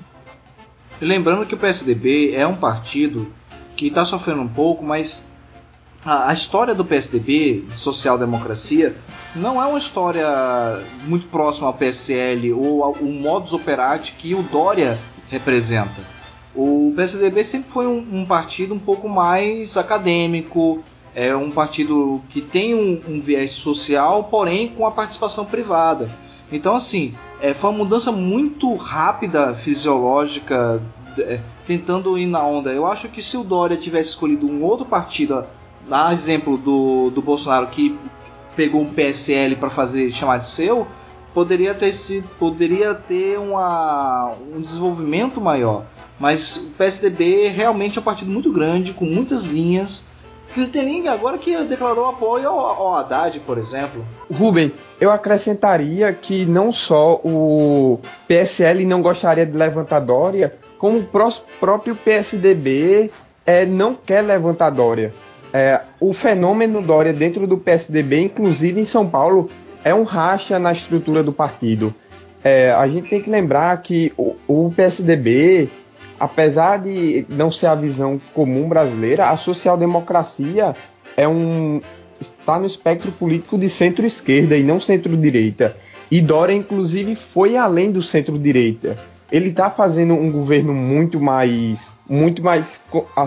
[0.99, 3.33] Lembrando que o PSDB é um partido
[3.75, 5.27] que está sofrendo um pouco, mas
[6.05, 8.95] a, a história do PSDB, de social-democracia,
[9.35, 10.27] não é uma história
[11.05, 14.97] muito próxima ao PSL ou ao, ao modus operandi que o Dória
[15.29, 16.01] representa.
[16.55, 20.83] O PSDB sempre foi um, um partido um pouco mais acadêmico,
[21.15, 26.09] é um partido que tem um, um viés social, porém com a participação privada.
[26.51, 30.81] Então, assim, é, foi uma mudança muito rápida, fisiológica,
[31.17, 32.71] é, tentando ir na onda.
[32.71, 35.45] Eu acho que se o Dória tivesse escolhido um outro partido,
[35.89, 37.97] a exemplo do, do Bolsonaro, que
[38.55, 40.85] pegou um PSL para fazer chamar de seu,
[41.33, 45.85] poderia ter sido, poderia ter uma, um desenvolvimento maior.
[46.19, 50.07] Mas o PSDB realmente é um partido muito grande, com muitas linhas,
[50.53, 54.05] Clitteling agora que declarou apoio ao, ao Haddad, por exemplo.
[54.31, 61.07] Rubem, eu acrescentaria que não só o PSL não gostaria de levantar Dória, como o
[61.59, 63.11] próprio PSDB
[63.45, 65.13] é, não quer levantar Dória.
[65.53, 69.49] É, o fenômeno Dória dentro do PSDB, inclusive em São Paulo,
[69.83, 71.93] é um racha na estrutura do partido.
[72.43, 75.69] É, a gente tem que lembrar que o, o PSDB
[76.21, 80.75] apesar de não ser a visão comum brasileira, a social-democracia
[81.17, 81.81] é um
[82.19, 85.75] está no espectro político de centro-esquerda e não centro-direita.
[86.11, 88.99] E Dória, inclusive, foi além do centro-direita.
[89.31, 92.79] Ele está fazendo um governo muito mais, muito mais,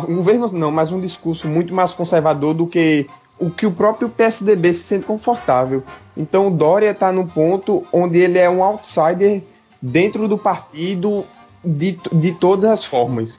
[0.08, 4.08] um governo não, mas um discurso muito mais conservador do que o que o próprio
[4.08, 5.82] PSDB se sente confortável.
[6.16, 9.42] Então, Dória está no ponto onde ele é um outsider
[9.82, 11.24] dentro do partido
[11.64, 13.38] de, de todas as formas.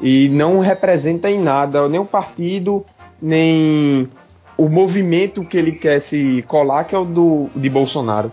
[0.00, 2.84] E não representa em nada nem o partido,
[3.20, 4.08] nem
[4.56, 8.30] o movimento que ele quer se colar, que é o do, de Bolsonaro.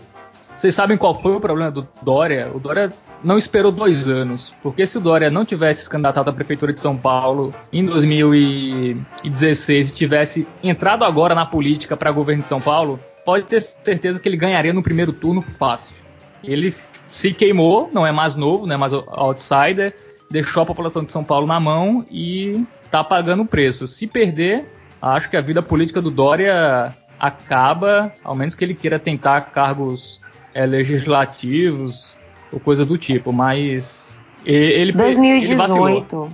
[0.54, 2.50] Vocês sabem qual foi o problema do Dória?
[2.52, 4.52] O Dória não esperou dois anos.
[4.62, 9.88] Porque se o Dória não tivesse se candidatado à Prefeitura de São Paulo em 2016
[9.88, 14.28] e tivesse entrado agora na política para governo de São Paulo, pode ter certeza que
[14.28, 15.96] ele ganharia no primeiro turno fácil.
[16.42, 16.74] Ele
[17.08, 19.94] se queimou, não é mais novo, não é mais outsider,
[20.30, 23.86] deixou a população de São Paulo na mão e está pagando o preço.
[23.88, 24.66] Se perder,
[25.00, 30.20] acho que a vida política do Dória acaba, ao menos que ele queira tentar cargos
[30.54, 32.16] é, legislativos
[32.52, 36.32] ou coisa do tipo, mas ele, 2018, ele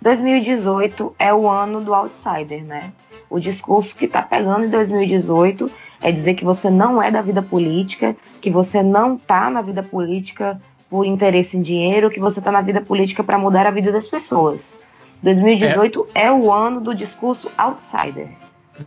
[0.00, 2.92] 2018 é o ano do outsider, né?
[3.30, 7.42] O discurso que está pegando em 2018 é dizer que você não é da vida
[7.42, 12.50] política, que você não está na vida política por interesse em dinheiro, que você está
[12.50, 14.78] na vida política para mudar a vida das pessoas.
[15.22, 16.26] 2018 é.
[16.26, 16.32] é.
[16.32, 18.28] o ano do discurso outsider.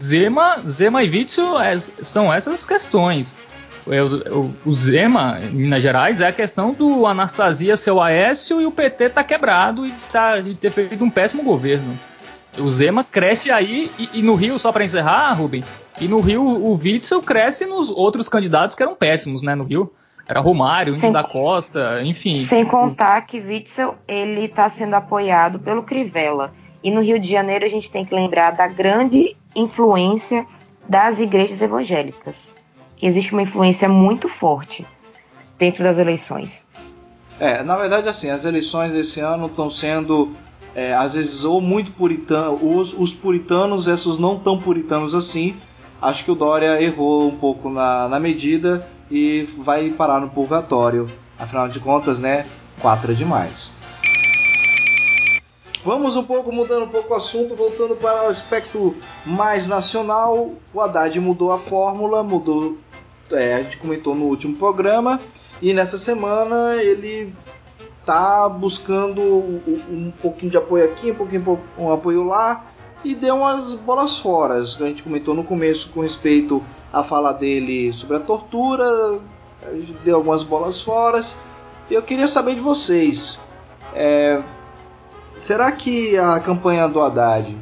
[0.01, 3.36] Zema, Zema e Witzel é, são essas questões.
[3.86, 8.71] O, o, Zema, em Minas Gerais, é a questão do Anastasia seu Aécio e o
[8.71, 11.97] PT tá quebrado e, tá, e ter feito um péssimo governo.
[12.57, 15.63] O Zema cresce aí e, e no Rio, só para encerrar, Rubem,
[15.99, 19.91] e no Rio o Witzel cresce nos outros candidatos que eram péssimos, né, no Rio.
[20.27, 22.37] Era Romário, Índio da Costa, enfim.
[22.37, 26.53] Sem contar que Witzel, ele está sendo apoiado pelo Crivella.
[26.83, 30.45] E no Rio de Janeiro a gente tem que lembrar da grande influência
[30.87, 32.51] das igrejas evangélicas.
[33.01, 34.85] Existe uma influência muito forte
[35.57, 36.65] dentro das eleições.
[37.39, 40.31] É, na verdade, assim, as eleições desse ano estão sendo,
[40.75, 45.55] é, às vezes, ou muito puritanos, os, os puritanos versus não tão puritanos assim.
[46.01, 51.10] Acho que o Dória errou um pouco na, na medida e vai parar no purgatório.
[51.38, 52.45] Afinal de contas, né?
[52.81, 53.73] 4 é demais.
[55.84, 60.53] Vamos um pouco mudando um pouco o assunto, voltando para o aspecto mais nacional.
[60.73, 62.77] O Haddad mudou a fórmula, mudou.
[63.31, 65.19] É, a gente comentou no último programa.
[65.62, 67.34] E nessa semana ele
[68.05, 72.65] tá buscando um pouquinho de apoio aqui, um pouquinho um apoio lá
[73.03, 74.55] e deu umas bolas fora.
[74.55, 79.19] A gente comentou no começo com respeito à fala dele sobre a tortura,
[80.03, 81.21] deu algumas bolas fora.
[81.89, 83.39] Eu queria saber de vocês.
[83.93, 84.41] É,
[85.41, 87.57] Será que a campanha do Haddad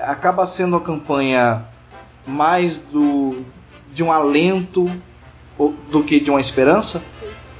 [0.00, 1.64] acaba sendo a campanha
[2.26, 3.44] mais do
[3.92, 4.86] de um alento
[5.92, 7.00] do que de uma esperança?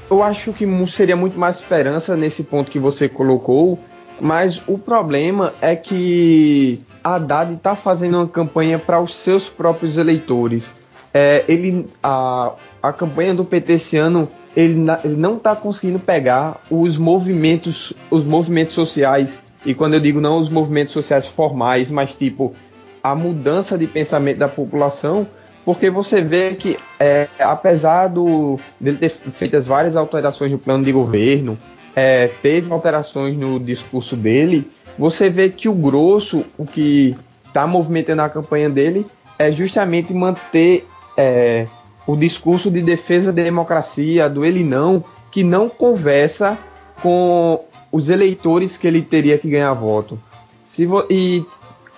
[0.09, 3.79] Eu acho que seria muito mais esperança nesse ponto que você colocou,
[4.21, 10.73] mas o problema é que Haddad está fazendo uma campanha para os seus próprios eleitores.
[11.13, 12.51] É, ele, a,
[12.83, 18.23] a campanha do PT esse ano ele, ele não está conseguindo pegar os movimentos, os
[18.23, 22.53] movimentos sociais e quando eu digo não os movimentos sociais formais, mas tipo
[23.03, 25.27] a mudança de pensamento da população,
[25.65, 30.83] porque você vê que é, apesar do, dele ter feito as várias alterações no plano
[30.83, 31.57] de governo,
[31.95, 38.21] é, teve alterações no discurso dele, você vê que o grosso, o que está movimentando
[38.21, 39.07] a campanha dele,
[39.39, 41.67] é justamente manter é,
[42.05, 46.57] o discurso de defesa da democracia, do ele não, que não conversa
[47.01, 50.19] com os eleitores que ele teria que ganhar voto.
[51.09, 51.43] e,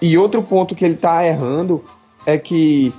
[0.01, 1.83] e outro ponto que ele está errando
[2.25, 2.93] é que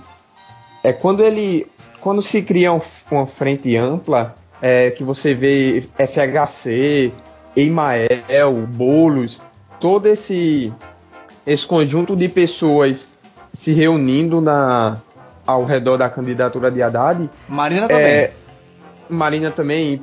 [0.82, 1.66] é quando ele
[2.00, 7.12] quando se cria um, uma frente ampla é, que você vê FHC,
[7.56, 9.40] Emael, Bolos,
[9.80, 10.72] todo esse
[11.46, 13.06] esse conjunto de pessoas
[13.52, 15.00] se reunindo na
[15.46, 17.28] ao redor da candidatura de Haddad.
[17.48, 18.06] Marina também.
[18.06, 18.32] É,
[19.08, 20.02] Marina também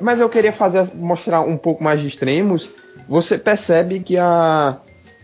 [0.00, 2.68] mas eu queria fazer mostrar um pouco mais de extremos.
[3.08, 4.78] Você percebe que a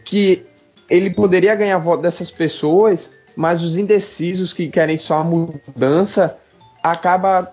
[0.05, 0.44] que
[0.88, 6.37] ele poderia ganhar voto dessas pessoas, mas os indecisos que querem só a mudança
[6.83, 7.53] acaba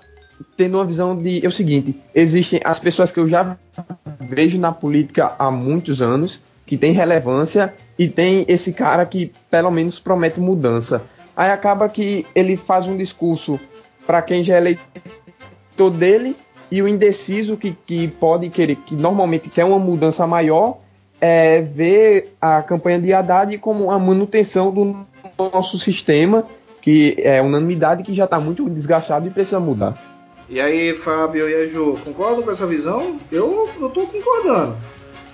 [0.57, 3.55] tendo uma visão de é o seguinte: existem as pessoas que eu já
[4.19, 9.69] vejo na política há muitos anos que tem relevância e tem esse cara que pelo
[9.69, 11.03] menos promete mudança.
[11.37, 13.59] Aí acaba que ele faz um discurso
[14.07, 16.35] para quem já é eleitor dele
[16.71, 20.79] e o indeciso que, que pode querer, que normalmente quer uma mudança maior,
[21.21, 25.05] é ver a campanha de Haddad como a manutenção do
[25.37, 26.45] nosso sistema,
[26.81, 29.95] que é unanimidade que já está muito desgastado e precisa mudar.
[30.47, 33.17] E aí, Fábio e a Ju, concordam com essa visão?
[33.31, 34.77] Eu, eu tô concordando.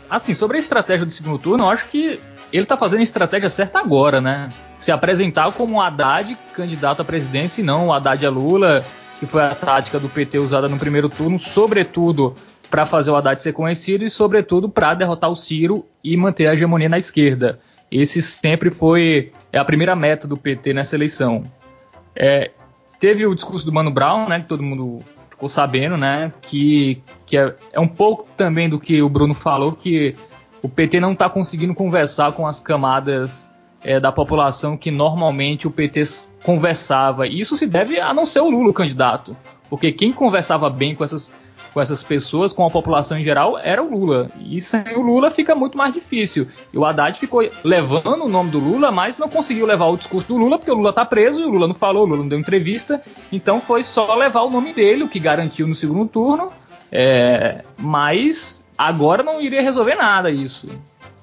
[0.10, 2.20] Assim, sobre a estratégia do segundo turno, eu acho que
[2.52, 4.50] ele tá fazendo a estratégia certa agora, né?
[4.78, 8.84] Se apresentar como Haddad candidato à presidência e não o Haddad a Lula,
[9.20, 12.36] que foi a tática do PT usada no primeiro turno, sobretudo
[12.70, 16.54] para fazer o Haddad ser conhecido e, sobretudo, para derrotar o Ciro e manter a
[16.54, 17.60] hegemonia na esquerda.
[17.92, 21.44] Esse sempre foi é a primeira meta do PT nessa eleição.
[22.16, 22.52] É,
[23.00, 27.38] teve o discurso do Mano Brown, né, que todo mundo ficou sabendo, né, que, que
[27.38, 30.16] é, é um pouco também do que o Bruno falou, que
[30.62, 33.50] o PT não está conseguindo conversar com as camadas
[33.84, 36.04] é, da população que normalmente o PT
[36.44, 37.28] conversava.
[37.28, 39.36] E isso se deve a não ser o Lula o candidato,
[39.70, 41.32] porque quem conversava bem com essas
[41.74, 44.30] com essas pessoas, com a população em geral, era o Lula.
[44.40, 46.48] E sem o Lula fica muito mais difícil.
[46.74, 50.28] E o Haddad ficou levando o nome do Lula, mas não conseguiu levar o discurso
[50.28, 52.40] do Lula, porque o Lula tá preso o Lula não falou, o Lula não deu
[52.40, 53.02] entrevista.
[53.32, 56.52] Então foi só levar o nome dele, o que garantiu no segundo turno.
[56.92, 60.68] É, mas agora não iria resolver nada isso.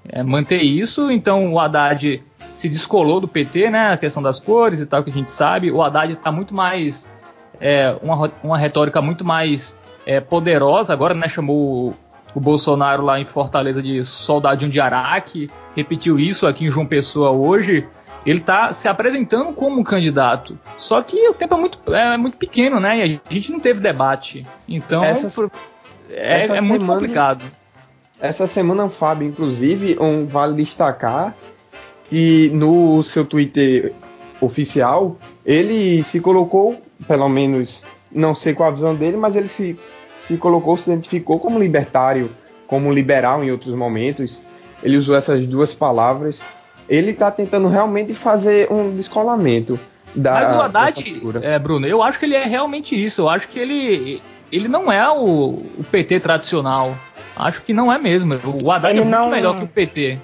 [0.09, 2.23] É, manter isso, então o Haddad
[2.55, 3.93] se descolou do PT, né?
[3.93, 5.71] A questão das cores e tal, que a gente sabe.
[5.71, 7.09] O Haddad está muito mais.
[7.61, 9.77] É, uma, uma retórica muito mais
[10.07, 11.29] é, poderosa agora, né?
[11.29, 11.95] Chamou
[12.35, 17.31] o Bolsonaro lá em Fortaleza de soldadinho de Araque, repetiu isso aqui em João Pessoa
[17.31, 17.87] hoje.
[18.27, 20.59] Ele está se apresentando como um candidato.
[20.77, 23.07] Só que o tempo é muito, é, muito pequeno, né?
[23.07, 24.47] E a gente não teve debate.
[24.69, 25.51] Então essa,
[26.11, 27.45] é, essa é muito complicado.
[28.21, 31.35] Essa semana, Fábio, inclusive, um, vale destacar
[32.11, 33.95] que no seu Twitter
[34.41, 39.79] oficial ele se colocou, pelo menos, não sei qual a visão dele, mas ele se,
[40.19, 42.31] se colocou, se identificou como libertário,
[42.67, 44.41] como liberal em outros momentos.
[44.83, 46.43] Ele usou essas duas palavras.
[46.89, 49.79] Ele está tentando realmente fazer um descolamento
[50.15, 50.33] da.
[50.33, 53.23] Mas o Haddad, é, Bruno, eu acho que ele é realmente isso.
[53.23, 56.95] Eu acho que ele, ele não é o, o PT tradicional.
[57.37, 58.35] Acho que não é mesmo.
[58.65, 59.31] O Haddad ele é muito não...
[59.31, 60.19] melhor que o PT.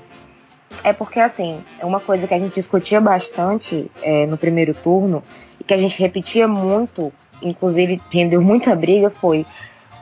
[0.83, 5.23] É porque, assim, é uma coisa que a gente discutia bastante é, no primeiro turno
[5.61, 7.13] e que a gente repetia muito,
[7.43, 9.47] inclusive rendeu muita briga, foi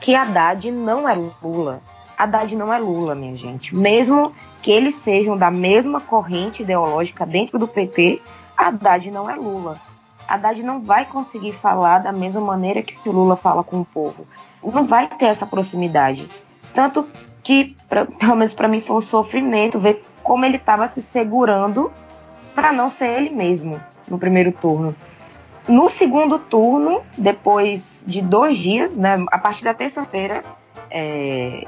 [0.01, 1.81] que Haddad não é Lula.
[2.17, 3.75] Haddad não é Lula, minha gente.
[3.75, 8.21] Mesmo que eles sejam da mesma corrente ideológica dentro do PT,
[8.57, 9.79] Haddad não é Lula.
[10.27, 14.25] Haddad não vai conseguir falar da mesma maneira que o Lula fala com o povo.
[14.63, 16.29] Não vai ter essa proximidade.
[16.73, 17.07] Tanto
[17.41, 21.91] que, pra, pelo menos para mim, foi um sofrimento ver como ele estava se segurando
[22.55, 24.95] para não ser ele mesmo no primeiro turno.
[25.67, 30.43] No segundo turno, depois de dois dias, né, a partir da terça-feira,
[30.91, 31.65] é,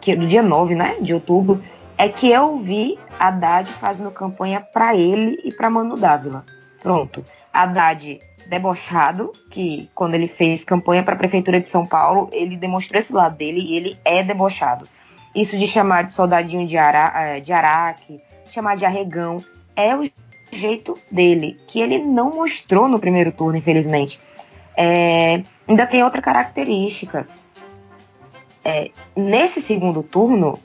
[0.00, 1.62] que do dia 9 né, de outubro,
[1.96, 6.44] é que eu vi Haddad fazendo campanha para ele e para Mano Dávila.
[6.82, 7.24] Pronto.
[7.52, 12.98] Haddad debochado, que quando ele fez campanha para a prefeitura de São Paulo, ele demonstrou
[12.98, 14.88] esse lado dele e ele é debochado.
[15.34, 18.20] Isso de chamar de soldadinho de, ara, é, de Araque,
[18.50, 19.42] chamar de arregão,
[19.74, 20.08] é o
[20.50, 24.18] jeito dele, que ele não mostrou no primeiro turno, infelizmente.
[24.76, 27.26] É, ainda tem outra característica.
[28.64, 30.58] É, nesse segundo turno,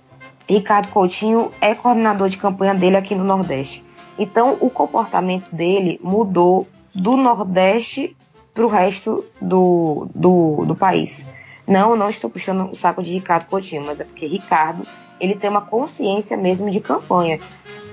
[0.47, 3.83] Ricardo Coutinho é coordenador de campanha dele aqui no Nordeste.
[4.17, 8.15] Então, o comportamento dele mudou do Nordeste
[8.53, 11.25] para o resto do, do, do país.
[11.67, 14.85] Não, não estou puxando o saco de Ricardo Coutinho, mas é porque Ricardo
[15.19, 17.39] ele tem uma consciência mesmo de campanha.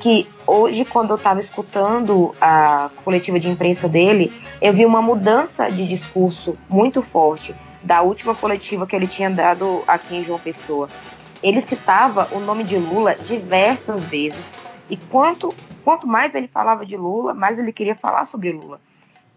[0.00, 5.68] Que hoje, quando eu estava escutando a coletiva de imprensa dele, eu vi uma mudança
[5.70, 10.88] de discurso muito forte da última coletiva que ele tinha dado aqui em João Pessoa.
[11.42, 14.44] Ele citava o nome de Lula diversas vezes.
[14.88, 15.52] E quanto,
[15.84, 18.80] quanto mais ele falava de Lula, mais ele queria falar sobre Lula.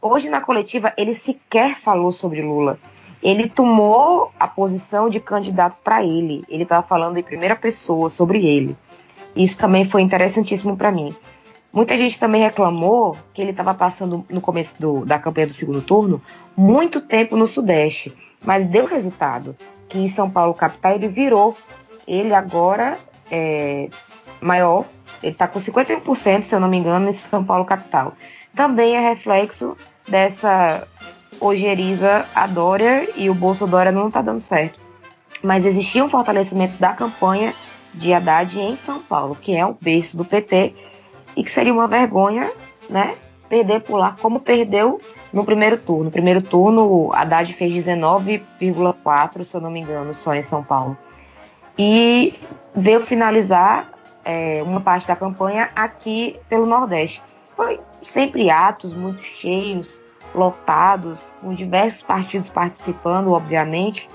[0.01, 2.79] Hoje, na coletiva, ele sequer falou sobre Lula
[3.21, 6.43] ele tomou a posição de candidato para ele.
[6.49, 8.75] Ele estava falando em primeira pessoa sobre ele.
[9.35, 11.15] Isso também foi interessantíssimo para mim.
[11.73, 15.81] Muita gente também reclamou que ele estava passando no começo do, da campanha do segundo
[15.81, 16.21] turno
[16.55, 18.13] muito tempo no Sudeste,
[18.43, 19.55] mas deu resultado.
[19.87, 21.55] Que em São Paulo capital ele virou.
[22.05, 22.97] Ele agora
[23.29, 23.87] é
[24.41, 24.85] maior,
[25.23, 28.13] ele está com 51%, se eu não me engano, em São Paulo capital.
[28.53, 29.77] Também é reflexo
[30.07, 30.85] dessa
[31.39, 34.79] ojeriza a Dória e o bolso Dória não está dando certo.
[35.41, 37.53] Mas existia um fortalecimento da campanha
[37.93, 40.73] de Haddad em São Paulo, que é o berço do PT,
[41.35, 42.51] e que seria uma vergonha,
[42.89, 43.15] né?
[43.49, 46.05] Perder por lá, como perdeu no primeiro turno.
[46.05, 50.97] No primeiro turno, Haddad fez 19,4, se eu não me engano, só em São Paulo.
[51.77, 52.33] E
[52.75, 53.89] veio finalizar
[54.23, 57.21] é, uma parte da campanha aqui pelo Nordeste.
[57.55, 59.87] Foi sempre atos muito cheios,
[60.33, 64.09] lotados, com diversos partidos participando, obviamente.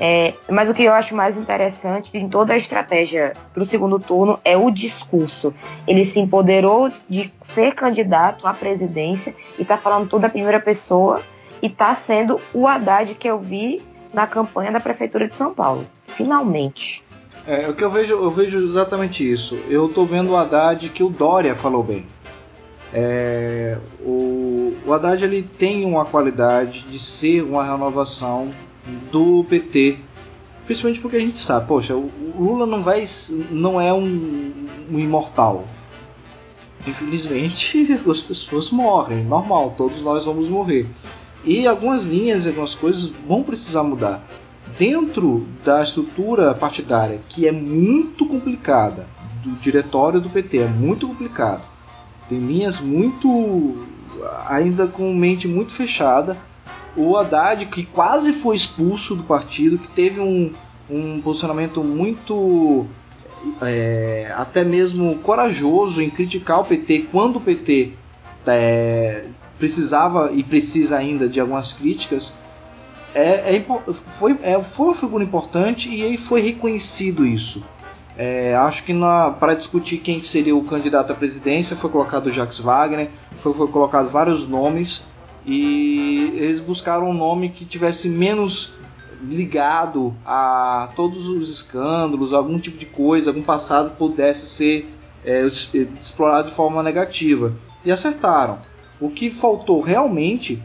[0.00, 3.98] É, mas o que eu acho mais interessante em toda a estratégia para o segundo
[3.98, 5.52] turno é o discurso.
[5.86, 11.20] Ele se empoderou de ser candidato à presidência e está falando toda a primeira pessoa
[11.60, 13.82] e está sendo o Haddad que eu vi
[14.14, 15.84] na campanha da prefeitura de São Paulo.
[16.06, 17.02] Finalmente.
[17.46, 19.58] É, o que eu vejo, eu vejo exatamente isso.
[19.68, 22.06] Eu estou vendo o Haddad que o Dória falou bem.
[22.92, 28.50] É, o, o Haddad ele tem uma qualidade de ser uma renovação
[29.10, 29.98] do PT,
[30.66, 33.04] principalmente porque a gente sabe, poxa, o Lula não vai,
[33.50, 34.52] não é um,
[34.90, 35.64] um imortal.
[36.86, 40.86] Infelizmente, as pessoas morrem, normal, todos nós vamos morrer.
[41.44, 44.22] E algumas linhas, algumas coisas vão precisar mudar.
[44.78, 49.06] dentro da estrutura partidária, que é muito complicada,
[49.42, 51.62] do diretório do PT, é muito complicado.
[52.28, 53.86] Tem linhas muito.
[54.46, 56.36] ainda com mente muito fechada.
[56.98, 60.52] O Haddad, que quase foi expulso do partido, que teve um,
[60.90, 62.86] um posicionamento muito.
[63.62, 67.92] É, até mesmo corajoso em criticar o PT quando o PT
[68.44, 69.26] é,
[69.56, 72.34] precisava e precisa ainda de algumas críticas
[73.14, 73.64] é, é,
[74.18, 77.64] foi, é, foi uma figura importante e aí foi reconhecido isso.
[78.16, 78.92] É, acho que
[79.38, 83.08] para discutir quem seria o candidato à presidência foi colocado Jacques Wagner,
[83.42, 85.06] foi, foi colocado vários nomes
[85.44, 88.74] e eles buscaram um nome que tivesse menos
[89.22, 96.50] ligado a todos os escândalos, algum tipo de coisa, algum passado pudesse ser é, explorado
[96.50, 97.54] de forma negativa.
[97.84, 98.58] E acertaram.
[99.00, 100.62] O que faltou realmente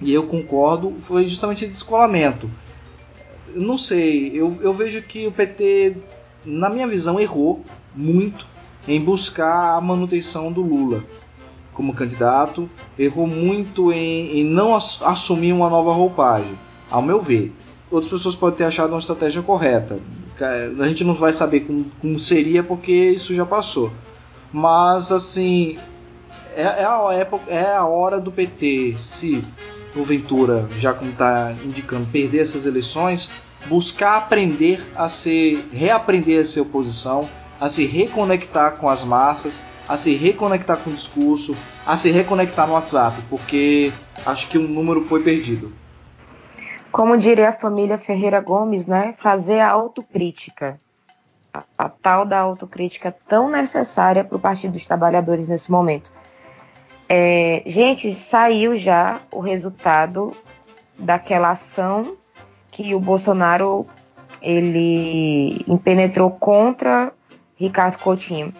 [0.00, 2.50] e eu concordo, foi justamente descolamento.
[3.54, 5.96] Não sei, eu, eu vejo que o PT,
[6.44, 8.46] na minha visão, errou muito
[8.86, 11.04] em buscar a manutenção do Lula
[11.74, 12.68] como candidato,
[12.98, 16.58] errou muito em, em não assumir uma nova roupagem,
[16.90, 17.52] ao meu ver.
[17.90, 19.98] Outras pessoas podem ter achado uma estratégia correta.
[20.80, 23.92] A gente não vai saber como, como seria porque isso já passou.
[24.52, 25.76] Mas assim,
[26.56, 29.44] é, é, a época, é a hora do PT se
[29.92, 33.30] porventura, já como está indicando, perder essas eleições,
[33.66, 37.28] buscar aprender a se reaprender a ser oposição,
[37.64, 41.56] a se reconectar com as massas, a se reconectar com o discurso,
[41.86, 43.90] a se reconectar no WhatsApp, porque
[44.26, 45.72] acho que um número foi perdido.
[46.92, 49.14] Como diria a família Ferreira Gomes, né?
[49.16, 50.78] Fazer a autocrítica.
[51.54, 56.12] A, a tal da autocrítica tão necessária para o Partido dos Trabalhadores nesse momento
[57.08, 60.36] é, gente, saiu já o resultado
[60.98, 62.14] daquela ação
[62.70, 63.86] que o Bolsonaro
[64.42, 67.10] ele impenetrou contra
[67.56, 68.52] Ricardo Coutinho.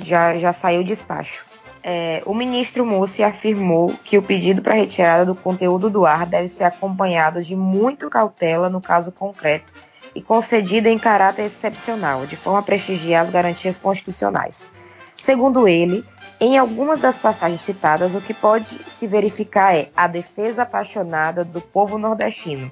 [0.00, 1.44] Já, já saiu o despacho.
[1.82, 6.48] É, o ministro Mussi afirmou que o pedido para retirada do conteúdo do ar deve
[6.48, 9.72] ser acompanhado de muita cautela no caso concreto
[10.14, 14.72] e concedido em caráter excepcional, de forma a prestigiar as garantias constitucionais.
[15.16, 16.04] Segundo ele,
[16.40, 21.60] em algumas das passagens citadas, o que pode se verificar é a defesa apaixonada do
[21.60, 22.70] povo nordestino.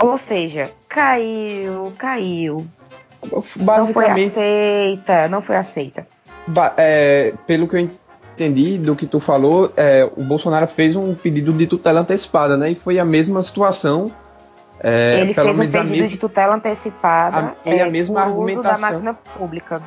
[0.00, 2.66] Ou seja, caiu, caiu.
[3.30, 6.06] Não foi aceita, não foi aceita.
[6.76, 11.52] É, pelo que eu entendi do que tu falou, é, o Bolsonaro fez um pedido
[11.52, 12.70] de tutela antecipada, né?
[12.70, 14.10] E foi a mesma situação.
[14.80, 17.38] É, Ele fez um pedido de tutela antecipada.
[17.38, 19.82] A, foi a é, mesma argumentação da máquina pública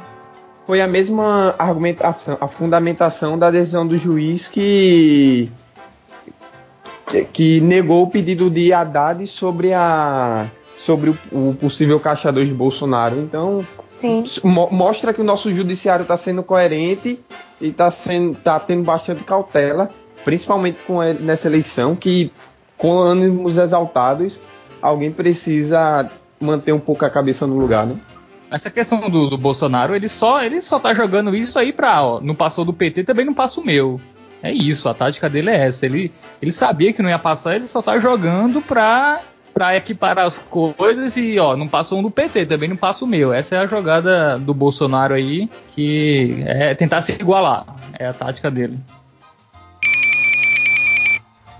[0.72, 5.52] foi a mesma argumentação, a fundamentação da decisão do juiz que
[7.08, 10.48] que, que negou o pedido de Haddad sobre a
[10.82, 13.20] sobre o, o possível caixa 2 de Bolsonaro.
[13.20, 13.66] Então,
[14.44, 17.20] mo mostra que o nosso judiciário está sendo coerente
[17.60, 19.90] e está sendo tá tendo bastante cautela,
[20.26, 22.32] principalmente com ele, nessa eleição que
[22.78, 24.40] com ânimos exaltados,
[24.82, 26.10] alguém precisa
[26.40, 27.96] manter um pouco a cabeça no lugar, né?
[28.50, 32.20] Essa questão do, do, Bolsonaro, ele só, ele só tá jogando isso aí pra, ó,
[32.20, 34.02] não passou do PT, também não passa o meu.
[34.44, 35.86] É isso, a tática dele é essa.
[35.86, 36.12] Ele,
[36.42, 39.22] ele sabia que não ia passar, ele só tá jogando pra,
[39.54, 43.08] pra equiparar as coisas e, ó, não passou um do PT, também não passa o
[43.08, 43.34] meu.
[43.34, 47.66] Essa é a jogada do Bolsonaro aí, que é tentar se igualar.
[47.99, 48.80] É a tática dele.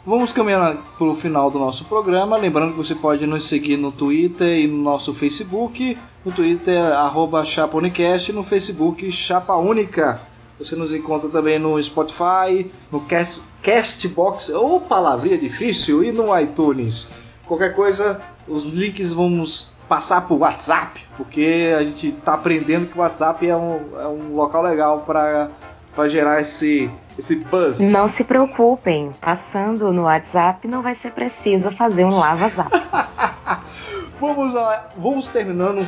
[0.04, 2.36] Vamos caminhar para o final do nosso programa.
[2.36, 5.96] Lembrando que você pode nos seguir no Twitter e no nosso Facebook.
[6.26, 10.20] No Twitter, arroba ChapaUnicast, no Facebook, Chapa Única.
[10.58, 17.10] Você nos encontra também no Spotify, no Cast, Castbox, ou palavrinha difícil, e no iTunes.
[17.52, 23.02] Qualquer coisa, os links vamos passar por WhatsApp, porque a gente está aprendendo que o
[23.02, 26.90] WhatsApp é um, é um local legal para gerar esse,
[27.20, 27.78] esse buzz.
[27.92, 32.72] Não se preocupem, passando no WhatsApp não vai ser preciso fazer um lava-zap.
[34.18, 34.54] vamos,
[34.96, 35.86] vamos terminando.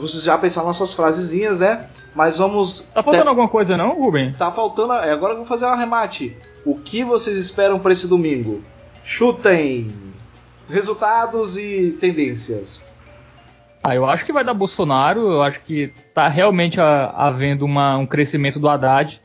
[0.00, 1.84] Vocês já pensaram nossas frasezinhas, né?
[2.14, 2.80] Mas vamos.
[2.94, 3.28] Tá faltando ter...
[3.28, 4.32] alguma coisa, não, Ruben?
[4.38, 4.92] Tá faltando.
[4.92, 6.34] Agora eu vou fazer um arremate.
[6.64, 8.62] O que vocês esperam para esse domingo?
[9.04, 10.08] Chutem!
[10.68, 12.80] Resultados e tendências.
[13.82, 15.32] Ah, eu acho que vai dar Bolsonaro.
[15.32, 19.20] Eu acho que tá realmente havendo uma, um crescimento do Haddad.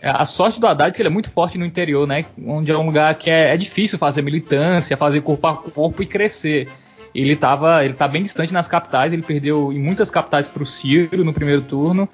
[0.00, 2.24] É, a sorte do Haddad é que ele é muito forte no interior, né?
[2.44, 6.06] Onde é um lugar que é, é difícil fazer militância, fazer corpo a corpo e
[6.06, 6.68] crescer.
[7.14, 10.66] Ele tava, ele tá bem distante nas capitais, ele perdeu em muitas capitais para o
[10.66, 12.08] Ciro no primeiro turno.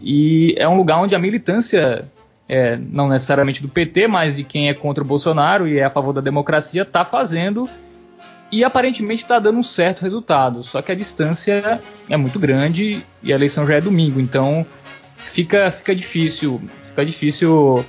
[0.00, 2.04] E é um lugar onde a militância,
[2.48, 5.90] é, não necessariamente do PT, mas de quem é contra o Bolsonaro e é a
[5.90, 7.68] favor da democracia, está fazendo
[8.54, 10.62] e aparentemente está dando um certo resultado.
[10.62, 14.64] Só que a distância é muito grande e a eleição já é domingo, então
[15.16, 17.84] fica, fica difícil, fica difícil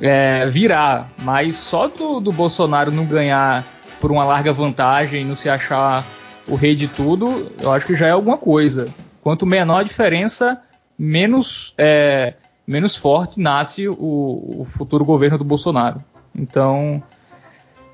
[0.00, 1.10] é, virar.
[1.22, 3.66] Mas só do, do Bolsonaro não ganhar
[4.00, 6.02] por uma larga vantagem, não se achar
[6.46, 8.88] o rei de tudo, eu acho que já é alguma coisa.
[9.22, 10.58] Quanto menor a diferença,
[10.98, 12.32] menos, é,
[12.66, 13.94] menos forte nasce o,
[14.60, 16.02] o, futuro governo do Bolsonaro.
[16.34, 17.02] Então,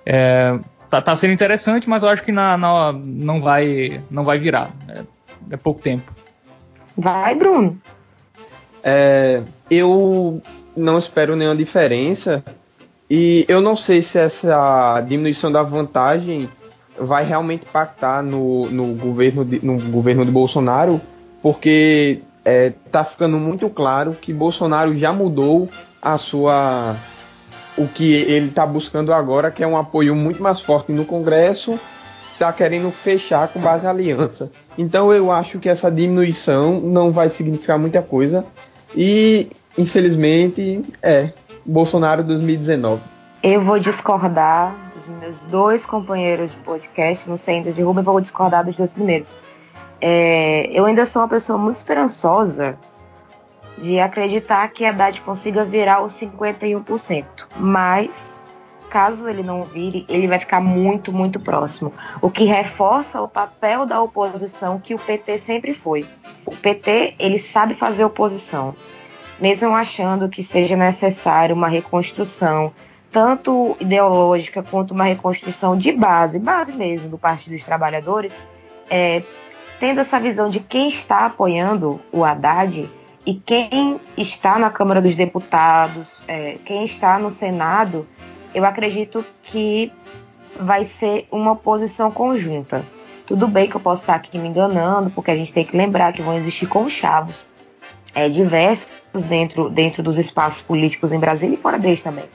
[0.07, 0.57] é,
[0.91, 4.71] tá, tá, sendo interessante, mas eu acho que na, na, não, vai, não vai virar.
[4.89, 5.03] É,
[5.51, 6.13] é pouco tempo.
[6.97, 7.81] Vai, Bruno.
[8.83, 10.43] É, eu
[10.77, 12.45] não espero nenhuma diferença.
[13.09, 16.49] E eu não sei se essa diminuição da vantagem
[16.99, 21.01] vai realmente impactar no, no, governo, de, no governo de Bolsonaro,
[21.43, 25.69] porque é, tá ficando muito claro que Bolsonaro já mudou
[26.01, 26.95] a sua
[27.77, 31.79] o que ele está buscando agora, que é um apoio muito mais forte no Congresso,
[32.33, 34.51] está querendo fechar com base em aliança.
[34.77, 38.45] Então eu acho que essa diminuição não vai significar muita coisa
[38.95, 39.49] e
[39.79, 41.31] infelizmente é
[41.65, 43.01] Bolsonaro 2019.
[43.43, 48.21] Eu vou discordar dos meus dois companheiros de podcast, não sei ainda de Rubem, vou
[48.21, 49.31] discordar dos dois primeiros.
[50.01, 52.77] É, eu ainda sou uma pessoa muito esperançosa
[53.79, 57.25] de acreditar que a Haddad consiga virar os 51%.
[57.57, 58.49] Mas,
[58.89, 61.93] caso ele não vire, ele vai ficar muito, muito próximo.
[62.21, 66.07] O que reforça o papel da oposição que o PT sempre foi.
[66.47, 68.75] O PT, ele sabe fazer oposição.
[69.41, 72.73] Mesmo achando que seja necessário uma reconstrução,
[73.11, 78.35] tanto ideológica quanto uma reconstrução de base, base mesmo do Partido dos Trabalhadores,
[78.89, 79.23] é,
[79.81, 82.89] tendo essa visão de quem está apoiando o Haddad,
[83.27, 88.07] e quem está na Câmara dos Deputados, é, quem está no Senado,
[88.55, 89.91] eu acredito que
[90.61, 92.85] vai ser uma oposição conjunta.
[93.27, 96.13] Tudo bem que eu posso estar aqui me enganando, porque a gente tem que lembrar
[96.13, 97.45] que vão existir conchavos
[98.15, 98.89] é, diversos
[99.27, 102.27] dentro, dentro dos espaços políticos em Brasília e fora deles também.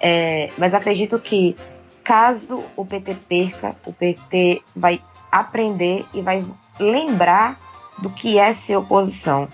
[0.00, 1.54] É, mas acredito que,
[2.02, 6.42] caso o PT perca, o PT vai aprender e vai
[6.78, 7.60] lembrar
[7.98, 9.46] do que é ser oposição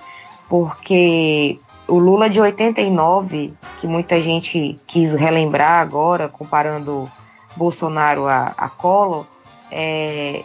[0.49, 7.11] porque o Lula de 89, que muita gente quis relembrar agora, comparando
[7.57, 9.27] Bolsonaro a, a Collor,
[9.71, 10.45] é,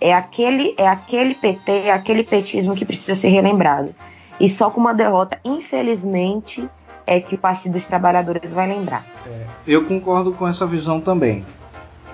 [0.00, 3.94] é, aquele, é aquele PT, é aquele petismo que precisa ser relembrado.
[4.40, 6.68] E só com uma derrota, infelizmente,
[7.06, 9.04] é que o Partido dos Trabalhadores vai lembrar.
[9.26, 11.44] É, eu concordo com essa visão também.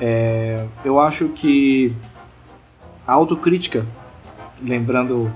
[0.00, 1.94] É, eu acho que
[3.06, 3.86] a autocrítica,
[4.62, 5.32] lembrando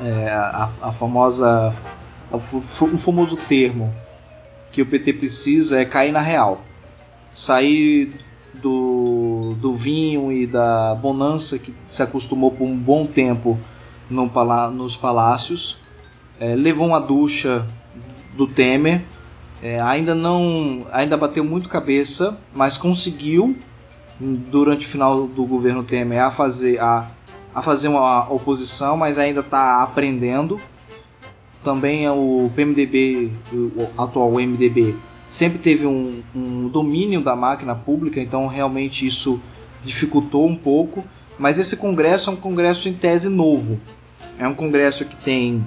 [0.00, 1.74] é, a, a, famosa
[2.30, 3.92] o, famoso termo
[4.72, 6.62] que o PT precisa é cair na real,
[7.34, 8.12] sair
[8.54, 13.58] do, do vinho e da bonança que se acostumou por um bom tempo
[14.08, 14.30] no
[14.70, 15.78] nos palácios,
[16.38, 17.66] é, levou uma ducha
[18.34, 19.02] do Temer,
[19.62, 23.56] é, ainda não, ainda bateu muito cabeça, mas conseguiu
[24.18, 27.08] durante o final do governo Temer a fazer a
[27.54, 30.60] a fazer uma oposição, mas ainda está aprendendo.
[31.62, 34.96] Também é o PMDB, o atual MDB,
[35.28, 39.40] sempre teve um, um domínio da máquina pública, então realmente isso
[39.84, 41.04] dificultou um pouco.
[41.38, 43.80] Mas esse congresso é um congresso em tese novo.
[44.38, 45.64] É um congresso que tem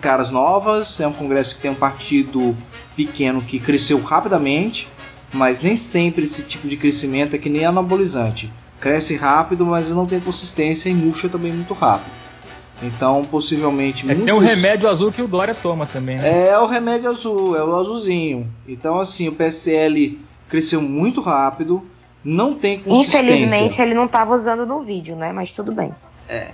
[0.00, 2.56] caras novas, é um congresso que tem um partido
[2.94, 4.88] pequeno que cresceu rapidamente,
[5.32, 8.50] mas nem sempre esse tipo de crescimento é que nem anabolizante
[8.80, 12.12] cresce rápido, mas não tem consistência e murcha também muito rápido.
[12.82, 14.04] Então, possivelmente.
[14.04, 14.24] É, muitos...
[14.24, 16.48] Tem o remédio azul que o Dória toma também, né?
[16.48, 18.48] É o remédio azul, é o azulzinho.
[18.66, 20.18] Então, assim, o PSL
[20.48, 21.82] cresceu muito rápido,
[22.24, 23.22] não tem consistência.
[23.22, 25.32] Infelizmente, ele não estava usando no vídeo, né?
[25.32, 25.92] Mas tudo bem.
[26.28, 26.52] É.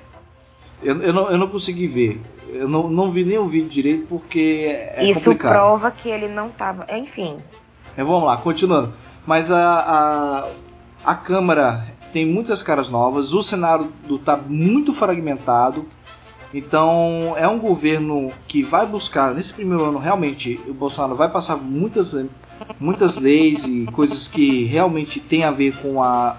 [0.83, 2.21] Eu, eu, não, eu não consegui ver.
[2.49, 5.53] Eu não, não vi nem o vídeo direito porque é Isso complicado.
[5.53, 6.87] prova que ele não estava.
[6.97, 7.37] Enfim.
[7.97, 8.93] É, vamos lá, continuando.
[9.27, 10.49] Mas a, a,
[11.13, 15.85] a Câmara tem muitas caras novas, o cenário está muito fragmentado.
[16.55, 21.57] Então é um governo que vai buscar nesse primeiro ano realmente o Bolsonaro vai passar
[21.57, 22.17] muitas
[22.79, 26.37] muitas leis e coisas que realmente tem a ver com a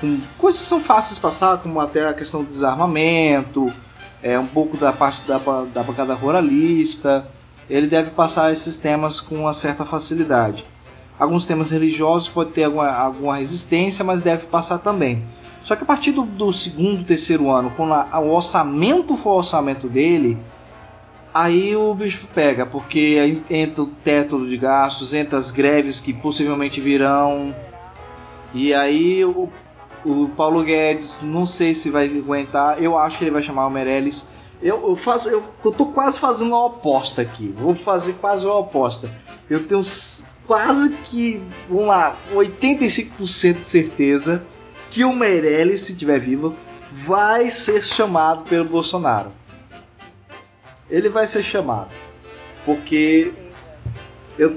[0.00, 3.72] com coisas que são fáceis de passar, como até a questão do desarmamento,
[4.22, 5.38] é um pouco da parte da,
[5.74, 7.26] da bancada ruralista.
[7.68, 10.64] Ele deve passar esses temas com uma certa facilidade.
[11.18, 15.24] Alguns temas religiosos pode ter alguma, alguma resistência, mas deve passar também.
[15.64, 19.36] Só que a partir do, do segundo, terceiro ano, quando a, o orçamento for o
[19.38, 20.38] orçamento dele,
[21.34, 26.80] aí o bicho pega, porque entra o teto de gastos, entra as greves que possivelmente
[26.80, 27.54] virão,
[28.54, 29.48] e aí o,
[30.04, 32.82] o, Paulo Guedes, não sei se vai aguentar.
[32.82, 34.28] Eu acho que ele vai chamar o Meirelles.
[34.60, 37.52] Eu, eu faço, eu, eu tô quase fazendo uma aposta aqui.
[37.56, 39.10] Vou fazer quase uma aposta.
[39.48, 39.84] Eu tenho
[40.48, 44.42] quase que, vamos lá, 85% de certeza
[44.90, 46.56] que o Meirelles, se estiver vivo,
[46.90, 49.30] vai ser chamado pelo Bolsonaro.
[50.90, 51.90] Ele vai ser chamado.
[52.64, 53.30] Porque
[54.38, 54.56] eu,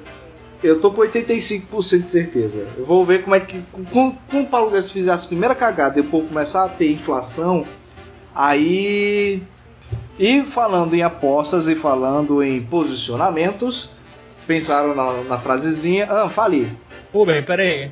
[0.64, 2.68] eu tô com 85% de certeza.
[2.78, 3.62] Eu vou ver como é que.
[3.92, 7.66] Com o Paulo Guedes fizer as primeiras cagadas depois começar a ter inflação,
[8.34, 9.44] aí.
[10.18, 13.92] E falando em apostas e falando em posicionamentos,
[14.52, 16.08] pensaram na, na frasezinha.
[16.12, 16.70] Ah, fale.
[17.12, 17.90] Pô, bem, peraí.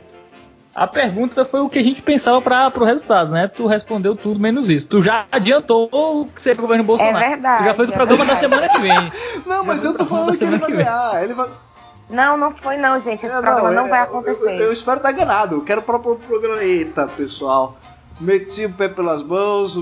[0.76, 3.48] A pergunta foi o que a gente pensava para o resultado, né?
[3.48, 4.88] Tu respondeu tudo menos isso.
[4.88, 7.18] Tu já adiantou o que seria o governo Bolsonaro.
[7.18, 7.64] É verdade.
[7.64, 8.48] Tu já fez o é programa verdade.
[8.48, 9.12] da semana que vem.
[9.48, 11.24] Não, mas eu tô falando que ele vai ganhar.
[11.24, 11.48] Ele vai.
[12.10, 13.24] Não, não foi não, gente.
[13.26, 14.50] Esse É, programa não, é, vai eu- acontecer.
[14.56, 15.56] Eu, eu espero estar enganado.
[15.58, 16.64] Eu quero propor o programa.
[16.64, 17.78] Eita, pessoal.
[18.20, 19.80] Meti o pé pelas mãos.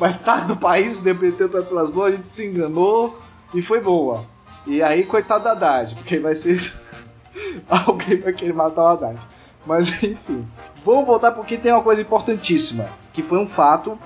[0.00, 2.06] Metade do país meteu o pé pelas mãos.
[2.06, 3.18] A gente se enganou
[3.54, 4.24] e foi boa.
[4.66, 6.72] E aí, coitado da Haddad, porque vai ser.
[7.68, 9.18] Alguém vai querer matar o Haddad.
[9.66, 10.46] Mas enfim.
[10.84, 12.86] Vamos voltar porque tem uma coisa importantíssima.
[13.12, 13.98] Que foi um fato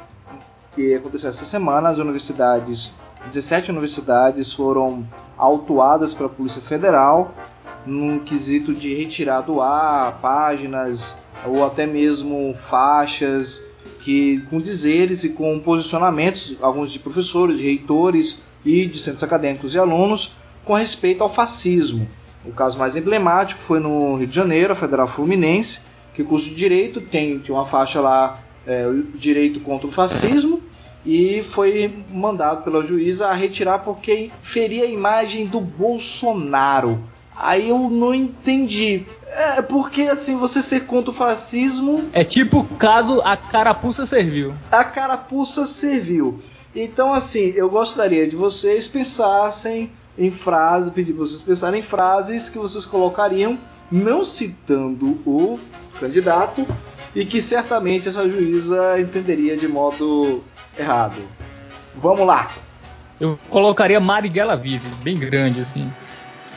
[0.75, 1.91] que aconteceu essa semana.
[1.91, 2.95] As universidades.
[3.33, 5.05] 17 universidades foram
[5.37, 7.35] autuadas pela Polícia Federal
[7.85, 13.67] num quesito de retirar do ar páginas ou até mesmo faixas
[14.01, 19.75] que com dizeres e com posicionamentos, alguns de professores, de reitores e de centros acadêmicos
[19.75, 20.35] e alunos,
[20.69, 22.07] com respeito ao fascismo.
[22.45, 25.81] O caso mais emblemático foi no Rio de Janeiro, a Federal Fluminense,
[26.15, 30.61] que curso de Direito tem, tinha uma faixa lá, é, o Direito contra o Fascismo,
[31.07, 37.03] e foi mandado pela juíza a retirar porque feria a imagem do Bolsonaro.
[37.35, 39.07] Aí eu não entendi.
[39.27, 44.55] É porque assim, você ser contra o fascismo, É tipo caso a carapuça serviu.
[44.71, 46.41] a carapuça serviu.
[46.75, 52.51] Então assim, eu gostaria de vocês pensassem em frases, pedir pra vocês pensarem em frases
[52.51, 53.57] que vocês colocariam
[53.91, 55.59] não citando o
[55.99, 56.67] candidato
[57.15, 60.43] e que certamente essa juíza entenderia de modo
[60.79, 61.21] errado.
[61.97, 62.49] Vamos lá.
[63.21, 65.91] Eu colocaria Marighella Vive, bem grande assim.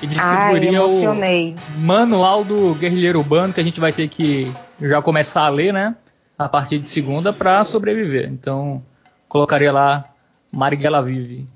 [0.01, 1.55] E Ai, distribuiria o emocionei.
[1.77, 4.51] manual do guerrilheiro urbano que a gente vai ter que
[4.81, 5.95] já começar a ler, né?
[6.37, 8.27] A partir de segunda para sobreviver.
[8.29, 8.83] Então,
[9.27, 10.05] colocaria lá
[10.51, 11.47] Marighella Vive.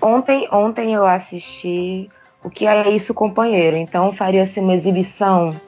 [0.00, 2.08] Ontem, ontem eu assisti
[2.42, 3.76] o que é isso, companheiro.
[3.76, 5.58] Então faria assim, uma exibição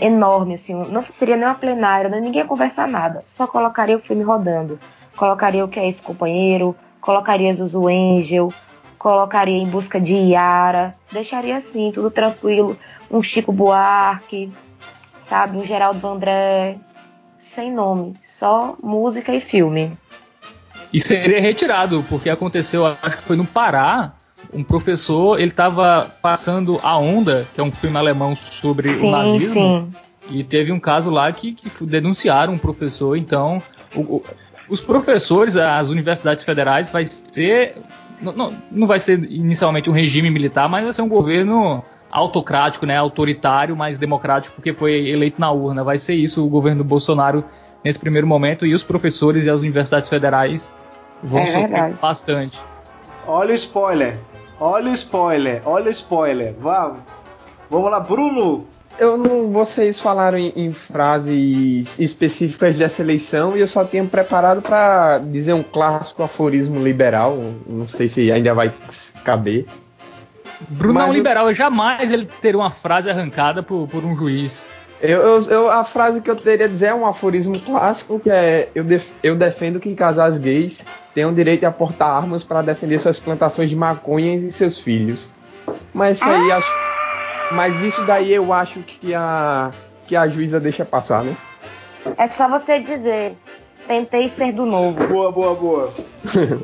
[0.00, 2.20] enorme, assim, não seria nem uma plenária, né?
[2.20, 3.22] ninguém ia conversar nada.
[3.24, 4.78] Só colocaria o filme rodando.
[5.16, 6.74] Colocaria o que é isso, companheiro.
[7.00, 8.52] Colocaria Zuzu Angel.
[8.98, 10.94] Colocaria em busca de Yara.
[11.12, 12.76] Deixaria assim, tudo tranquilo.
[13.10, 14.52] Um Chico Buarque,
[15.20, 15.56] sabe?
[15.56, 16.76] Um Geraldo Vandré.
[17.38, 19.96] Sem nome, só música e filme.
[20.92, 24.12] E seria retirado, porque aconteceu, acho que foi no Pará,
[24.52, 29.10] um professor, ele estava passando A Onda, que é um filme alemão sobre o Sim,
[29.10, 30.36] nazismo, sim.
[30.38, 33.62] e teve um caso lá que, que denunciaram um professor, então
[33.94, 34.24] o- o-
[34.70, 37.76] os professores, as universidades federais, vai ser.
[38.20, 42.84] Não, não, não vai ser inicialmente um regime militar, mas vai ser um governo autocrático,
[42.86, 45.84] né, autoritário, mas democrático, porque foi eleito na urna.
[45.84, 47.44] Vai ser isso o governo Bolsonaro
[47.84, 50.72] nesse primeiro momento, e os professores e as universidades federais
[51.22, 51.94] vão É sofrer verdade.
[52.00, 52.58] bastante.
[53.26, 54.16] Olha o spoiler.
[54.60, 55.62] Olha o spoiler.
[55.64, 56.54] Olha o spoiler.
[56.60, 56.98] Vamos.
[57.70, 58.66] Vamos lá, Bruno.
[58.98, 59.52] Eu não.
[59.52, 65.52] Vocês falaram em, em frases específicas dessa eleição e eu só tinha preparado para dizer
[65.52, 67.38] um clássico aforismo liberal.
[67.66, 68.72] Não sei se ainda vai
[69.22, 69.66] caber.
[70.68, 74.16] Bruno Mas é um eu- liberal, jamais ele teria uma frase arrancada por, por um
[74.16, 74.66] juiz.
[75.00, 78.68] Eu, eu- eu- a frase que eu teria dizer é um aforismo clássico que é
[78.74, 80.84] eu, def- eu defendo que casais gays
[81.14, 85.30] tenham direito a portar armas para defender suas plantações de maconhas e seus filhos.
[85.94, 86.72] Mas isso aí acho,
[87.52, 89.70] mas isso daí eu acho que a
[90.06, 91.36] que a juíza deixa passar, né?
[92.16, 93.36] É só você dizer,
[93.86, 95.06] tentei ser do novo.
[95.06, 95.94] Boa, boa, boa.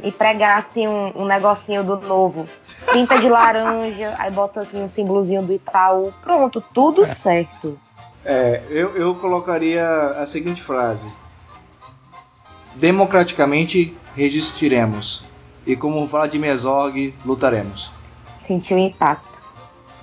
[0.03, 2.49] E pregar assim um, um negocinho do novo.
[2.91, 6.13] Pinta de laranja, aí bota assim um símbolozinho do Itaú.
[6.23, 7.79] Pronto, tudo certo.
[8.25, 11.07] É, eu, eu colocaria a seguinte frase:
[12.75, 15.23] Democraticamente resistiremos.
[15.67, 17.91] E como Vladimir Zorg, lutaremos.
[18.37, 19.43] Sentiu o impacto.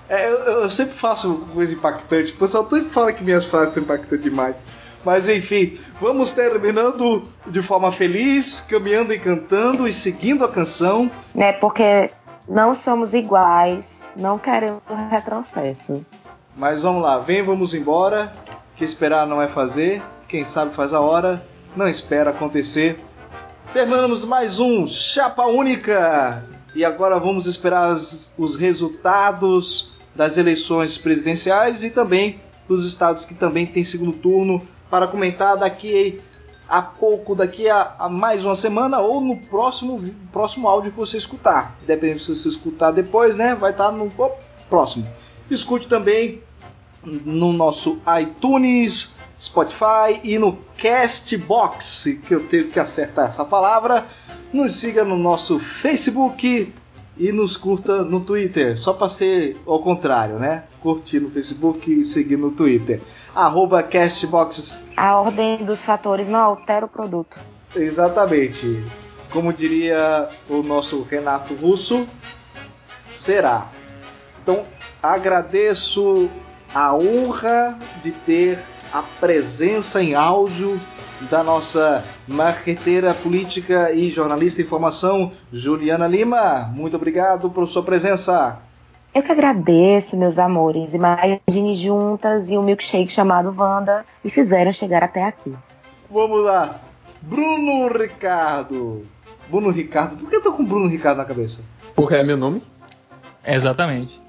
[0.09, 2.34] É, eu, eu sempre faço coisa impactante.
[2.34, 4.63] O pessoal sempre fala que minhas frases são impactantes demais.
[5.05, 11.09] Mas enfim, vamos terminando de forma feliz, caminhando e cantando e seguindo a canção.
[11.34, 11.53] Né?
[11.53, 12.11] Porque
[12.47, 16.05] não somos iguais, não queremos retrocesso.
[16.56, 18.34] Mas vamos lá, vem, vamos embora.
[18.76, 20.02] Que esperar não é fazer.
[20.28, 21.45] quem sabe faz a hora,
[21.76, 22.99] não espera acontecer.
[23.74, 26.43] Terminamos mais um Chapa Única
[26.76, 33.34] e agora vamos esperar as, os resultados das eleições presidenciais e também dos estados que
[33.34, 36.20] também tem segundo turno para comentar daqui
[36.68, 41.18] a pouco, daqui a, a, mais uma semana ou no próximo, próximo áudio que você
[41.18, 41.78] escutar.
[41.86, 43.56] Depende se você escutar depois, né?
[43.56, 44.12] Vai estar no
[44.70, 45.06] próximo.
[45.54, 46.41] Escute também
[47.04, 54.06] no nosso iTunes, Spotify e no Castbox, que eu tenho que acertar essa palavra.
[54.54, 56.74] Nos siga no nosso Facebook
[57.18, 60.64] e nos curta no Twitter, só para ser ao contrário, né?
[60.82, 63.02] Curtir no Facebook e seguir no Twitter
[63.36, 64.78] arroba Castbox.
[64.95, 67.39] A ordem dos fatores não altera o produto.
[67.76, 68.84] Exatamente.
[69.32, 72.06] Como diria o nosso Renato Russo,
[73.14, 73.70] será.
[74.43, 74.66] Então,
[75.02, 76.30] agradeço
[76.74, 78.60] a honra de ter
[78.93, 80.80] a presença em áudio
[81.30, 86.72] da nossa marqueteira política e jornalista de informação, Juliana Lima.
[86.74, 88.60] Muito obrigado por sua presença.
[89.14, 90.93] Eu que agradeço, meus amores.
[90.93, 95.54] Imagine juntas e um milkshake chamado Wanda e fizeram chegar até aqui.
[96.10, 96.80] Vamos lá.
[97.22, 99.06] Bruno Ricardo.
[99.49, 100.18] Bruno Ricardo.
[100.18, 101.62] Por que eu tô com Bruno Ricardo na cabeça?
[101.93, 102.64] Porque é meu nome?
[103.45, 104.20] Exatamente.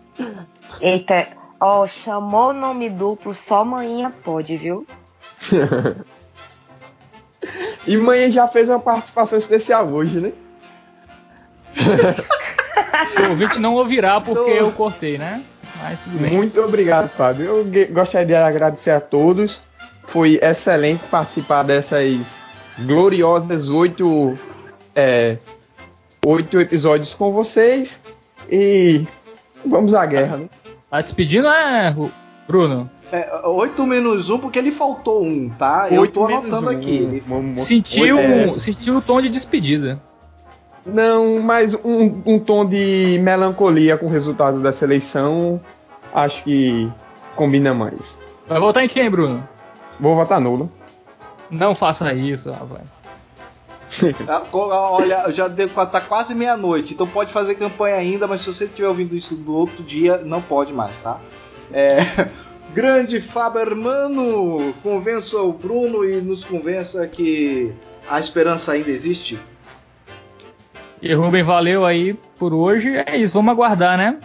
[0.80, 1.28] Eita,
[1.60, 4.84] ó, chamou nome duplo, só manhã pode, viu?
[7.86, 10.32] e manhã já fez uma participação especial hoje, né?
[13.26, 15.44] o ouvinte não ouvirá porque eu cortei, né?
[15.82, 16.32] Mas tudo bem.
[16.32, 17.46] Muito obrigado, Fábio.
[17.46, 19.60] Eu gostaria de agradecer a todos.
[20.08, 22.36] Foi excelente participar dessas
[22.80, 24.38] gloriosas oito,
[24.94, 25.38] é,
[26.24, 28.00] oito episódios com vocês.
[28.50, 29.06] E
[29.64, 30.48] vamos à guerra, né?
[30.92, 31.96] Tá despedindo, é,
[32.46, 32.90] Bruno?
[33.10, 35.88] É, 8 menos 1 porque ele faltou um, tá?
[35.90, 36.68] Eu tô anotando um.
[36.68, 37.22] aqui.
[37.54, 38.58] Sentiu, é...
[38.58, 39.98] sentiu o tom de despedida.
[40.84, 45.58] Não, mas um, um tom de melancolia com o resultado dessa eleição
[46.12, 46.92] acho que
[47.36, 48.14] combina mais.
[48.46, 49.48] Vai votar em quem, Bruno?
[49.98, 50.70] Vou votar nulo.
[51.50, 52.82] Não faça isso, rapaz.
[54.26, 58.64] Ah, olha, já deu, tá quase meia-noite, então pode fazer campanha ainda, mas se você
[58.64, 61.20] estiver ouvindo isso no outro dia, não pode mais, tá?
[61.72, 61.98] É,
[62.72, 67.72] grande Fabermano, convença o Bruno e nos convença que
[68.08, 69.38] a esperança ainda existe.
[71.00, 72.94] E Rubem, valeu aí por hoje.
[73.06, 74.18] É isso, vamos aguardar, né?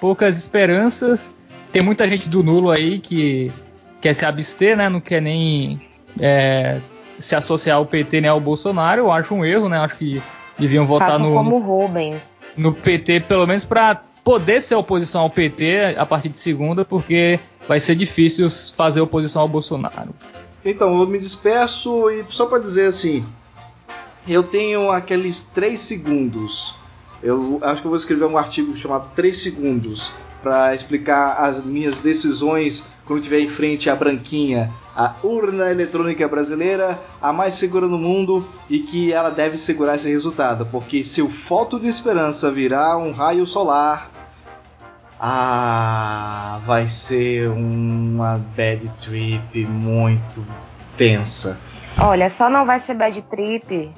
[0.00, 1.32] Poucas esperanças.
[1.70, 3.52] Tem muita gente do nulo aí que
[4.00, 4.88] quer se abster, né?
[4.88, 5.80] Não quer nem
[6.18, 6.78] é,
[7.18, 9.02] se associar ao PT nem ao Bolsonaro.
[9.02, 9.78] Eu acho um erro, né?
[9.78, 10.22] Acho que
[10.58, 12.14] deviam votar Façam no, como Rubem.
[12.56, 17.38] no PT, pelo menos para poder ser oposição ao PT a partir de segunda, porque
[17.68, 20.14] vai ser difícil fazer oposição ao Bolsonaro.
[20.64, 23.24] Então, eu me despeço e só para dizer assim,
[24.26, 26.74] eu tenho aqueles 3 segundos.
[27.22, 30.10] Eu acho que eu vou escrever um artigo chamado 3 segundos
[30.44, 36.98] para explicar as minhas decisões quando estiver em frente à branquinha, a urna eletrônica brasileira,
[37.20, 41.30] a mais segura no mundo e que ela deve segurar esse resultado, porque se o
[41.30, 44.10] foto de esperança virar um raio solar,
[45.18, 50.46] ah, vai ser uma bad trip muito
[50.98, 51.58] tensa.
[51.98, 53.90] Olha, só não vai ser bad trip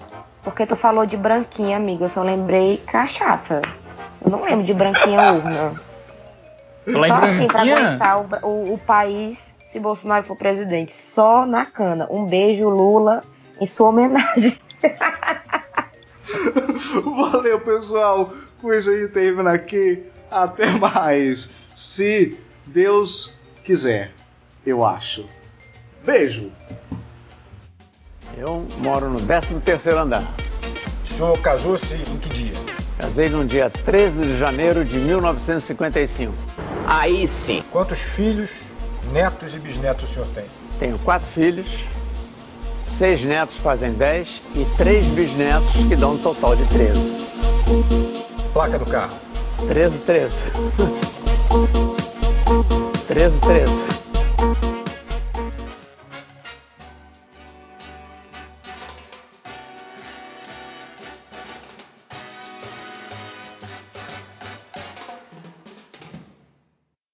[0.47, 2.05] porque tu falou de branquinha, amiga.
[2.05, 3.61] Eu só lembrei cachaça.
[4.25, 5.75] Eu não lembro de branquinha urna.
[6.87, 10.95] Só assim pra aguentar o, o, o, país se Bolsonaro for presidente.
[10.95, 12.07] Só na cana.
[12.11, 13.25] Um beijo, Lula,
[13.61, 14.57] em sua homenagem.
[17.05, 18.33] Valeu, pessoal.
[18.61, 20.05] Com isso aí termina aqui.
[20.31, 21.53] Até mais.
[21.75, 24.13] Se Deus quiser,
[24.65, 25.27] eu acho.
[26.05, 26.53] Beijo.
[28.37, 30.33] Eu moro no 13º andar.
[31.03, 32.76] O senhor casou-se em que dia?
[32.99, 36.33] Casei no dia 13 de janeiro de 1955.
[36.87, 37.63] Aí sim.
[37.71, 38.71] Quantos filhos,
[39.13, 40.45] netos e bisnetos o senhor tem?
[40.79, 41.67] Tenho quatro filhos,
[42.85, 47.21] seis netos fazem dez e três bisnetos que dão um total de 13.
[48.53, 49.15] Placa do carro?
[49.67, 50.43] 1313.
[53.09, 53.87] 1313.